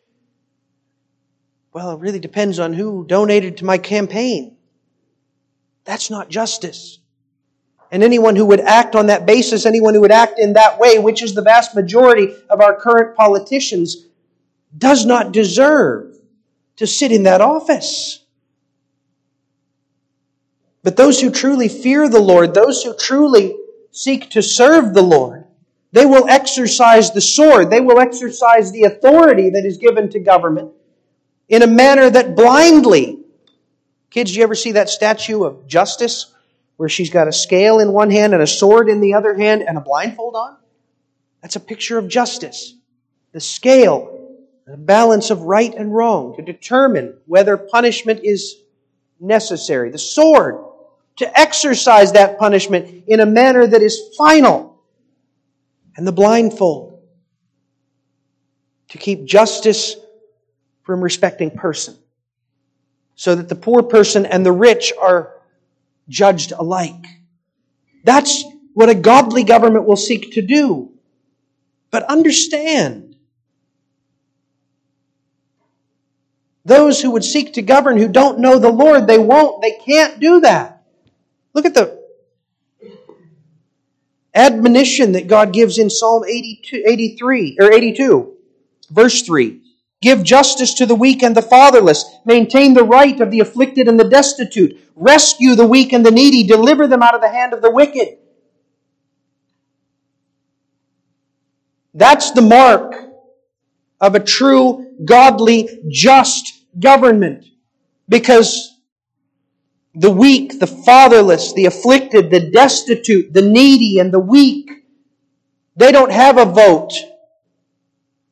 [1.71, 4.57] Well, it really depends on who donated to my campaign.
[5.85, 6.99] That's not justice.
[7.91, 10.99] And anyone who would act on that basis, anyone who would act in that way,
[10.99, 14.07] which is the vast majority of our current politicians,
[14.77, 16.15] does not deserve
[16.77, 18.23] to sit in that office.
[20.83, 23.55] But those who truly fear the Lord, those who truly
[23.91, 25.42] seek to serve the Lord,
[25.93, 27.69] they will exercise the sword.
[27.69, 30.71] They will exercise the authority that is given to government
[31.47, 33.19] in a manner that blindly.
[34.09, 36.33] Kids, you ever see that statue of justice
[36.77, 39.61] where she's got a scale in one hand and a sword in the other hand
[39.61, 40.57] and a blindfold on?
[41.43, 42.75] That's a picture of justice.
[43.31, 48.55] the scale, the balance of right and wrong, to determine whether punishment is
[49.19, 50.63] necessary, the sword,
[51.17, 54.72] to exercise that punishment in a manner that is final,
[55.95, 57.01] and the blindfold,
[58.89, 59.95] to keep justice
[60.83, 61.97] from respecting person,
[63.15, 65.41] so that the poor person and the rich are
[66.09, 67.05] judged alike.
[68.03, 70.91] That's what a godly government will seek to do.
[71.89, 73.15] But understand,
[76.65, 80.19] those who would seek to govern who don't know the Lord, they won't, they can't
[80.19, 80.83] do that.
[81.53, 82.02] Look at the
[84.35, 88.33] admonition that God gives in Psalm 82, 83 or 82,
[88.89, 89.61] verse 3.
[90.01, 92.03] Give justice to the weak and the fatherless.
[92.25, 94.77] Maintain the right of the afflicted and the destitute.
[94.95, 96.43] Rescue the weak and the needy.
[96.43, 98.17] Deliver them out of the hand of the wicked.
[101.93, 102.95] That's the mark
[104.01, 107.45] of a true, godly, just government.
[108.09, 108.72] Because
[109.95, 114.69] the weak, the fatherless, the afflicted, the destitute, the needy, and the weak,
[115.75, 116.93] they don't have a vote.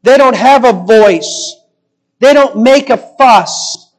[0.04, 1.56] They don't have a voice.
[2.20, 3.92] They don't make a fuss.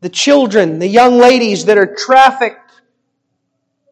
[0.00, 2.70] The children, the young ladies that are trafficked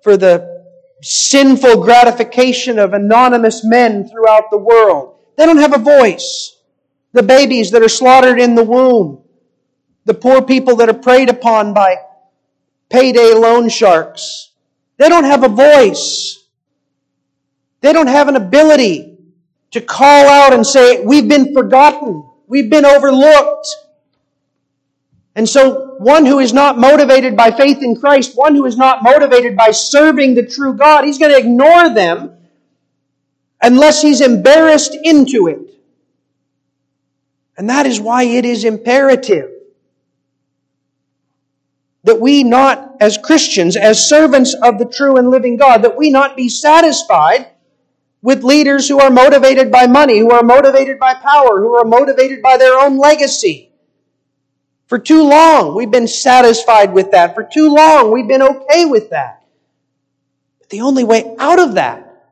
[0.03, 0.65] for the
[1.03, 6.57] sinful gratification of anonymous men throughout the world, they don't have a voice.
[7.13, 9.24] The babies that are slaughtered in the womb,
[10.05, 11.97] the poor people that are preyed upon by
[12.89, 14.51] payday loan sharks,
[14.97, 16.45] they don't have a voice.
[17.81, 19.19] They don't have an ability
[19.73, 22.25] to call out and say, we've been forgotten.
[22.47, 23.69] We've been overlooked.
[25.35, 29.03] And so one who is not motivated by faith in Christ, one who is not
[29.03, 32.37] motivated by serving the true God, he's going to ignore them
[33.61, 35.75] unless he's embarrassed into it.
[37.57, 39.54] And that is why it is imperative
[42.05, 46.11] that we not, as Christians, as servants of the true and living God, that we
[46.11, 47.49] not be satisfied
[48.23, 52.43] with leaders who are motivated by money, who are motivated by power, who are motivated
[52.43, 53.73] by their own legacy.
[54.87, 57.35] For too long, we've been satisfied with that.
[57.35, 59.43] For too long, we've been okay with that.
[60.61, 62.31] But the only way out of that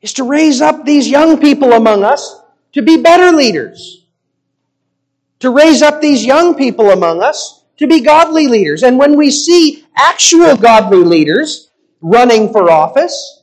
[0.00, 2.40] is to raise up these young people among us
[2.72, 4.06] to be better leaders.
[5.40, 8.82] To raise up these young people among us to be godly leaders.
[8.82, 11.70] And when we see actual godly leaders
[12.00, 13.38] running for office,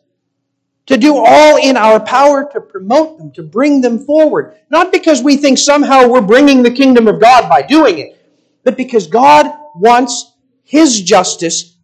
[0.87, 4.55] to do all in our power to promote them, to bring them forward.
[4.69, 8.21] Not because we think somehow we're bringing the kingdom of God by doing it,
[8.63, 10.31] but because God wants
[10.63, 11.75] His justice,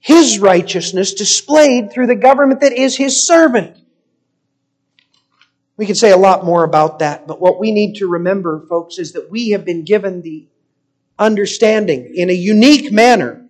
[0.00, 3.76] His righteousness displayed through the government that is His servant.
[5.78, 8.98] We could say a lot more about that, but what we need to remember, folks,
[8.98, 10.46] is that we have been given the
[11.18, 13.46] understanding in a unique manner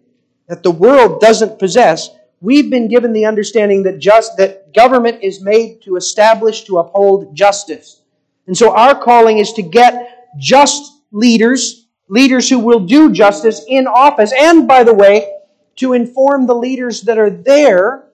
[0.48, 2.10] that the world doesn't possess
[2.40, 7.34] we've been given the understanding that just that government is made to establish to uphold
[7.34, 8.02] justice.
[8.46, 13.86] And so our calling is to get just leaders, leaders who will do justice in
[13.86, 15.32] office, and by the way,
[15.76, 18.06] to inform the leaders that are there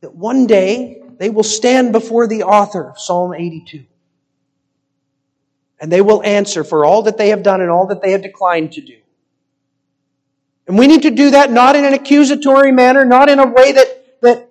[0.00, 3.84] that one day they will stand before the author of Psalm 82.
[5.80, 8.22] And they will answer for all that they have done and all that they have
[8.22, 8.96] declined to do.
[10.66, 13.72] And we need to do that not in an accusatory manner, not in a way
[13.72, 14.50] that, that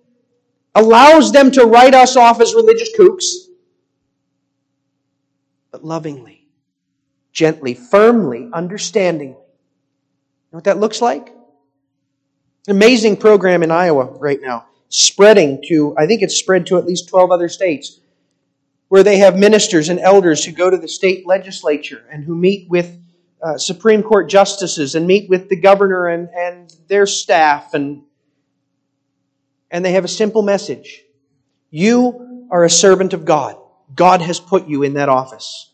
[0.76, 3.48] allows them to write us off as religious kooks,
[5.72, 6.48] but lovingly,
[7.32, 9.38] gently, firmly, understandingly.
[9.38, 11.34] You know what that looks like?
[12.68, 17.10] Amazing program in Iowa right now, spreading to, I think it's spread to at least
[17.10, 18.00] 12 other states,
[18.94, 22.70] where they have ministers and elders who go to the state legislature and who meet
[22.70, 22.96] with
[23.42, 28.04] uh, Supreme Court justices and meet with the governor and, and their staff, and,
[29.72, 31.02] and they have a simple message.
[31.72, 33.56] You are a servant of God.
[33.96, 35.72] God has put you in that office.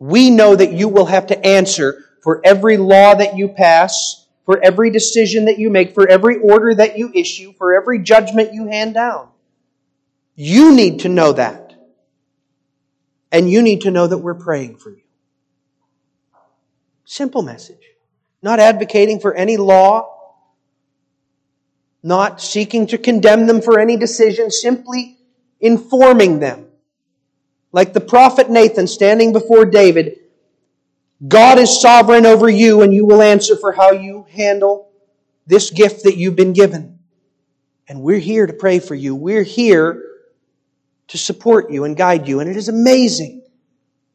[0.00, 4.60] We know that you will have to answer for every law that you pass, for
[4.60, 8.66] every decision that you make, for every order that you issue, for every judgment you
[8.66, 9.28] hand down.
[10.34, 11.74] You need to know that.
[13.30, 15.02] And you need to know that we're praying for you.
[17.04, 17.82] Simple message.
[18.42, 20.08] Not advocating for any law,
[22.02, 25.18] not seeking to condemn them for any decision, simply
[25.60, 26.66] informing them.
[27.70, 30.18] Like the prophet Nathan standing before David,
[31.26, 34.90] God is sovereign over you and you will answer for how you handle
[35.46, 36.98] this gift that you've been given.
[37.88, 39.14] And we're here to pray for you.
[39.14, 40.02] We're here
[41.12, 42.40] to support you and guide you.
[42.40, 43.42] And it is amazing.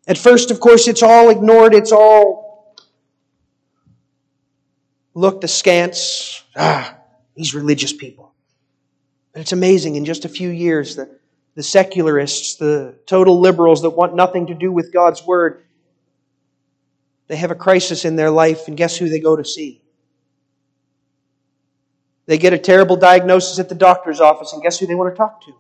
[0.08, 1.76] At first, of course, it's all ignored.
[1.76, 2.76] It's all
[5.14, 6.44] looked askance.
[6.56, 6.98] Ah,
[7.36, 8.34] these religious people.
[9.32, 9.96] But it's amazing.
[9.96, 11.20] In just a few years, the,
[11.54, 15.66] the secularists, the total liberals that want nothing to do with God's Word,
[17.28, 19.84] they have a crisis in their life, and guess who they go to see?
[22.26, 25.16] They get a terrible diagnosis at the doctor's office, and guess who they want to
[25.16, 25.54] talk to?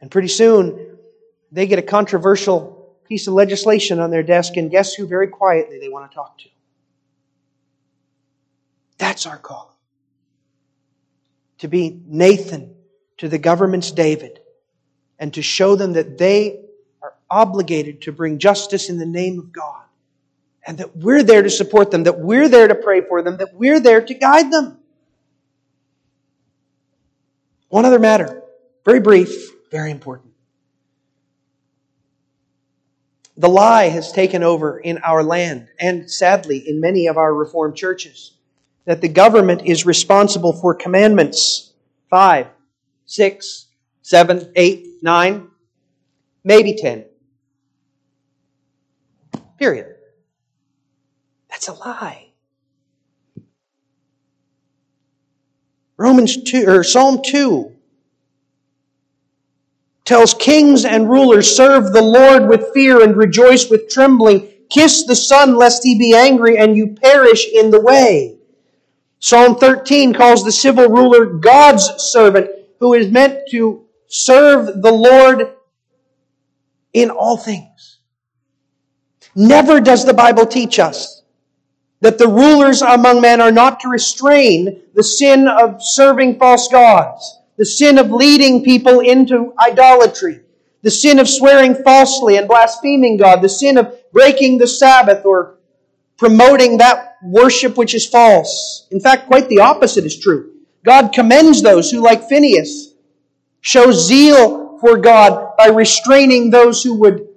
[0.00, 0.98] And pretty soon,
[1.52, 5.78] they get a controversial piece of legislation on their desk, and guess who very quietly
[5.78, 6.48] they want to talk to?
[8.98, 9.76] That's our call.
[11.58, 12.74] To be Nathan
[13.18, 14.40] to the government's David,
[15.18, 16.62] and to show them that they
[17.02, 19.82] are obligated to bring justice in the name of God,
[20.66, 23.54] and that we're there to support them, that we're there to pray for them, that
[23.54, 24.78] we're there to guide them.
[27.68, 28.42] One other matter,
[28.84, 29.50] very brief.
[29.70, 30.32] Very important.
[33.36, 37.76] The lie has taken over in our land and sadly in many of our Reformed
[37.76, 38.32] churches
[38.84, 41.72] that the government is responsible for commandments
[42.10, 42.48] five,
[43.06, 43.68] six,
[44.02, 45.48] seven, eight, nine,
[46.44, 47.04] maybe ten.
[49.58, 49.94] Period.
[51.48, 52.28] That's a lie.
[55.96, 57.76] Romans 2 or Psalm 2
[60.10, 64.48] tells kings and rulers, serve the Lord with fear and rejoice with trembling.
[64.68, 68.36] Kiss the Son lest he be angry and you perish in the way.
[69.20, 72.50] Psalm 13 calls the civil ruler God's servant
[72.80, 75.52] who is meant to serve the Lord
[76.92, 78.00] in all things.
[79.36, 81.22] Never does the Bible teach us
[82.00, 87.39] that the rulers among men are not to restrain the sin of serving false gods
[87.60, 90.40] the sin of leading people into idolatry,
[90.80, 95.58] the sin of swearing falsely and blaspheming God, the sin of breaking the Sabbath or
[96.16, 98.88] promoting that worship which is false.
[98.90, 100.54] In fact, quite the opposite is true.
[100.86, 102.94] God commends those who, like Phineas,
[103.60, 107.28] show zeal for God by restraining those who would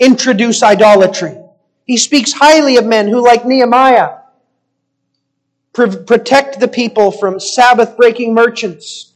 [0.00, 1.38] introduce idolatry.
[1.84, 4.16] He speaks highly of men who, like Nehemiah,
[5.72, 9.09] protect the people from Sabbath breaking merchants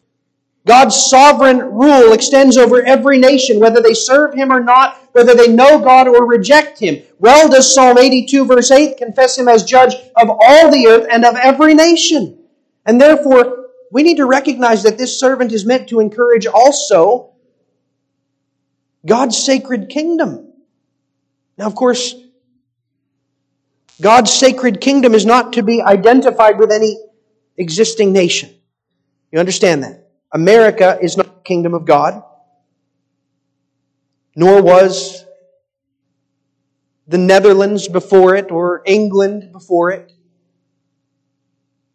[0.66, 5.48] God's sovereign rule extends over every nation, whether they serve Him or not, whether they
[5.48, 7.02] know God or reject Him.
[7.18, 11.24] Well does Psalm 82 verse 8 confess Him as judge of all the earth and
[11.24, 12.38] of every nation.
[12.86, 17.34] And therefore, we need to recognize that this servant is meant to encourage also
[19.04, 20.52] God's sacred kingdom.
[21.58, 22.14] Now, of course,
[24.00, 26.98] God's sacred kingdom is not to be identified with any
[27.56, 28.50] existing nation.
[29.30, 30.03] You understand that?
[30.34, 32.22] America is not the kingdom of God,
[34.34, 35.24] nor was
[37.06, 40.12] the Netherlands before it or England before it.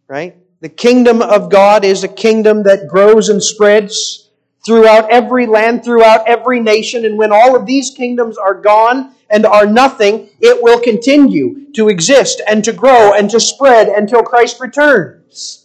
[0.07, 0.37] Right?
[0.61, 4.29] The kingdom of God is a kingdom that grows and spreads
[4.65, 9.45] throughout every land, throughout every nation, and when all of these kingdoms are gone and
[9.45, 14.59] are nothing, it will continue to exist and to grow and to spread until Christ
[14.59, 15.58] returns.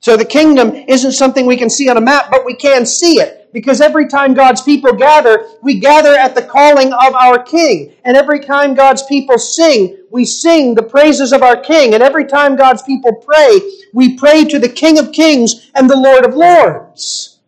[0.00, 3.20] So the kingdom isn't something we can see on a map, but we can see
[3.20, 3.52] it.
[3.52, 7.92] Because every time God's people gather, we gather at the calling of our King.
[8.04, 11.92] And every time God's people sing, we sing the praises of our King.
[11.92, 13.60] And every time God's people pray,
[13.92, 17.38] we pray to the King of Kings and the Lord of Lords.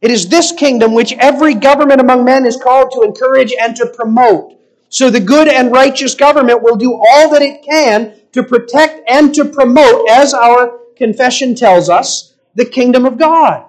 [0.00, 3.86] It is this kingdom which every government among men is called to encourage and to
[3.86, 4.58] promote.
[4.88, 9.34] So the good and righteous government will do all that it can to protect and
[9.34, 13.66] to promote as our confession tells us, the kingdom of God.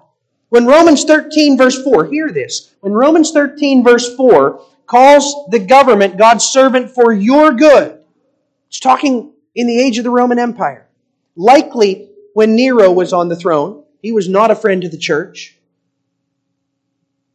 [0.50, 2.74] When Romans 13 verse 4, hear this.
[2.82, 8.00] When Romans 13 verse 4 calls the government God's servant for your good,
[8.68, 10.88] it's talking in the age of the Roman Empire.
[11.36, 15.58] Likely when Nero was on the throne, he was not a friend to the church.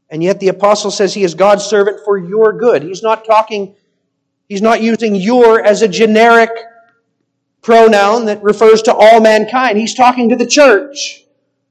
[0.08, 2.82] And yet the apostle says he is God's servant for your good.
[2.82, 3.74] He's not talking,
[4.48, 6.50] he's not using your as a generic
[7.62, 9.78] pronoun that refers to all mankind.
[9.78, 11.24] He's talking to the church.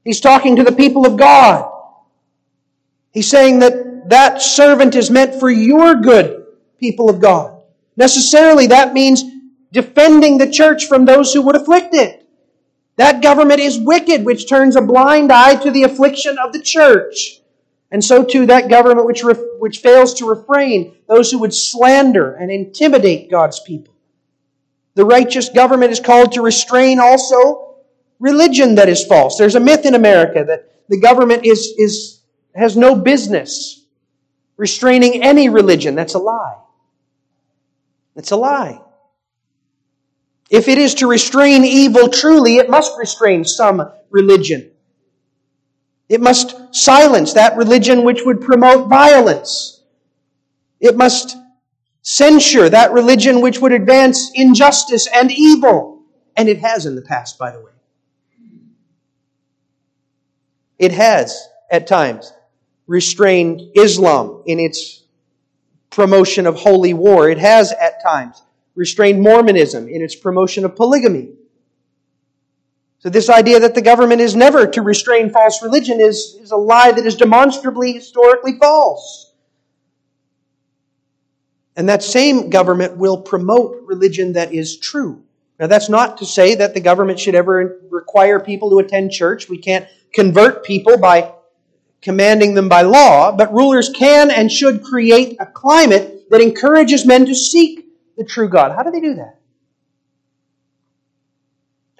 [0.04, 1.70] He's talking to the people of God.
[3.12, 6.46] He's saying that that servant is meant for your good,
[6.78, 7.62] people of God.
[7.96, 9.24] Necessarily, that means
[9.72, 12.26] defending the church from those who would afflict it.
[12.96, 17.40] That government is wicked, which turns a blind eye to the affliction of the church.
[17.90, 19.22] And so too that government which,
[19.58, 23.89] which fails to refrain those who would slander and intimidate God's people.
[24.94, 27.76] The righteous government is called to restrain also
[28.18, 29.38] religion that is false.
[29.38, 32.20] There's a myth in America that the government is, is,
[32.54, 33.84] has no business
[34.56, 35.94] restraining any religion.
[35.94, 36.58] That's a lie.
[38.16, 38.82] It's a lie.
[40.50, 44.70] If it is to restrain evil truly, it must restrain some religion.
[46.08, 49.80] It must silence that religion which would promote violence.
[50.80, 51.36] It must
[52.02, 56.02] censure that religion which would advance injustice and evil.
[56.36, 57.72] And it has in the past, by the way.
[60.78, 62.32] It has, at times,
[62.86, 65.04] restrained Islam in its
[65.90, 67.28] promotion of holy war.
[67.28, 68.42] It has, at times,
[68.74, 71.32] restrained Mormonism in its promotion of polygamy.
[73.00, 76.56] So this idea that the government is never to restrain false religion is, is a
[76.56, 79.29] lie that is demonstrably historically false.
[81.76, 85.22] And that same government will promote religion that is true.
[85.58, 89.48] Now that's not to say that the government should ever require people to attend church.
[89.48, 91.32] We can't convert people by
[92.02, 97.26] commanding them by law, but rulers can and should create a climate that encourages men
[97.26, 98.72] to seek the true God.
[98.72, 99.39] How do they do that?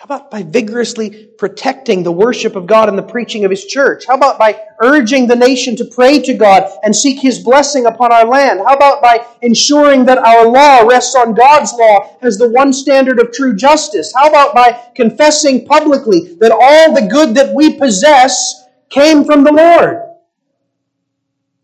[0.01, 4.07] How about by vigorously protecting the worship of God and the preaching of His church?
[4.07, 8.11] How about by urging the nation to pray to God and seek His blessing upon
[8.11, 8.61] our land?
[8.61, 13.21] How about by ensuring that our law rests on God's law as the one standard
[13.21, 14.11] of true justice?
[14.15, 19.53] How about by confessing publicly that all the good that we possess came from the
[19.53, 20.01] Lord?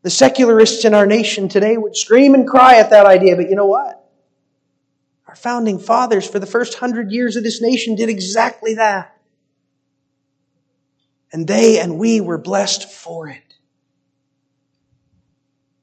[0.03, 3.57] The secularists in our nation today would scream and cry at that idea, but you
[3.57, 4.06] know what?
[5.37, 9.19] Our founding fathers, for the first hundred years of this nation, did exactly that.
[11.31, 13.43] And they and we were blessed for it.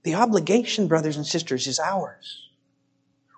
[0.02, 2.50] The obligation, brothers and sisters, is ours.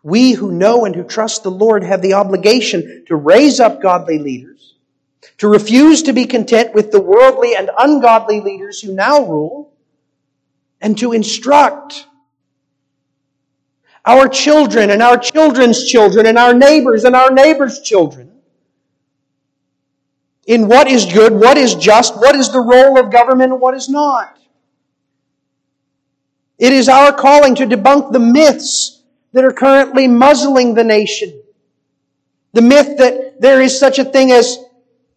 [0.03, 4.17] We who know and who trust the Lord have the obligation to raise up godly
[4.17, 4.75] leaders,
[5.39, 9.73] to refuse to be content with the worldly and ungodly leaders who now rule,
[10.79, 12.07] and to instruct
[14.05, 18.31] our children and our children's children and our neighbors and our neighbors' children
[20.45, 23.73] in what is good, what is just, what is the role of government, and what
[23.73, 24.37] is not.
[26.59, 29.01] It is our calling to debunk the myths
[29.33, 31.41] that are currently muzzling the nation.
[32.53, 34.59] The myth that there is such a thing as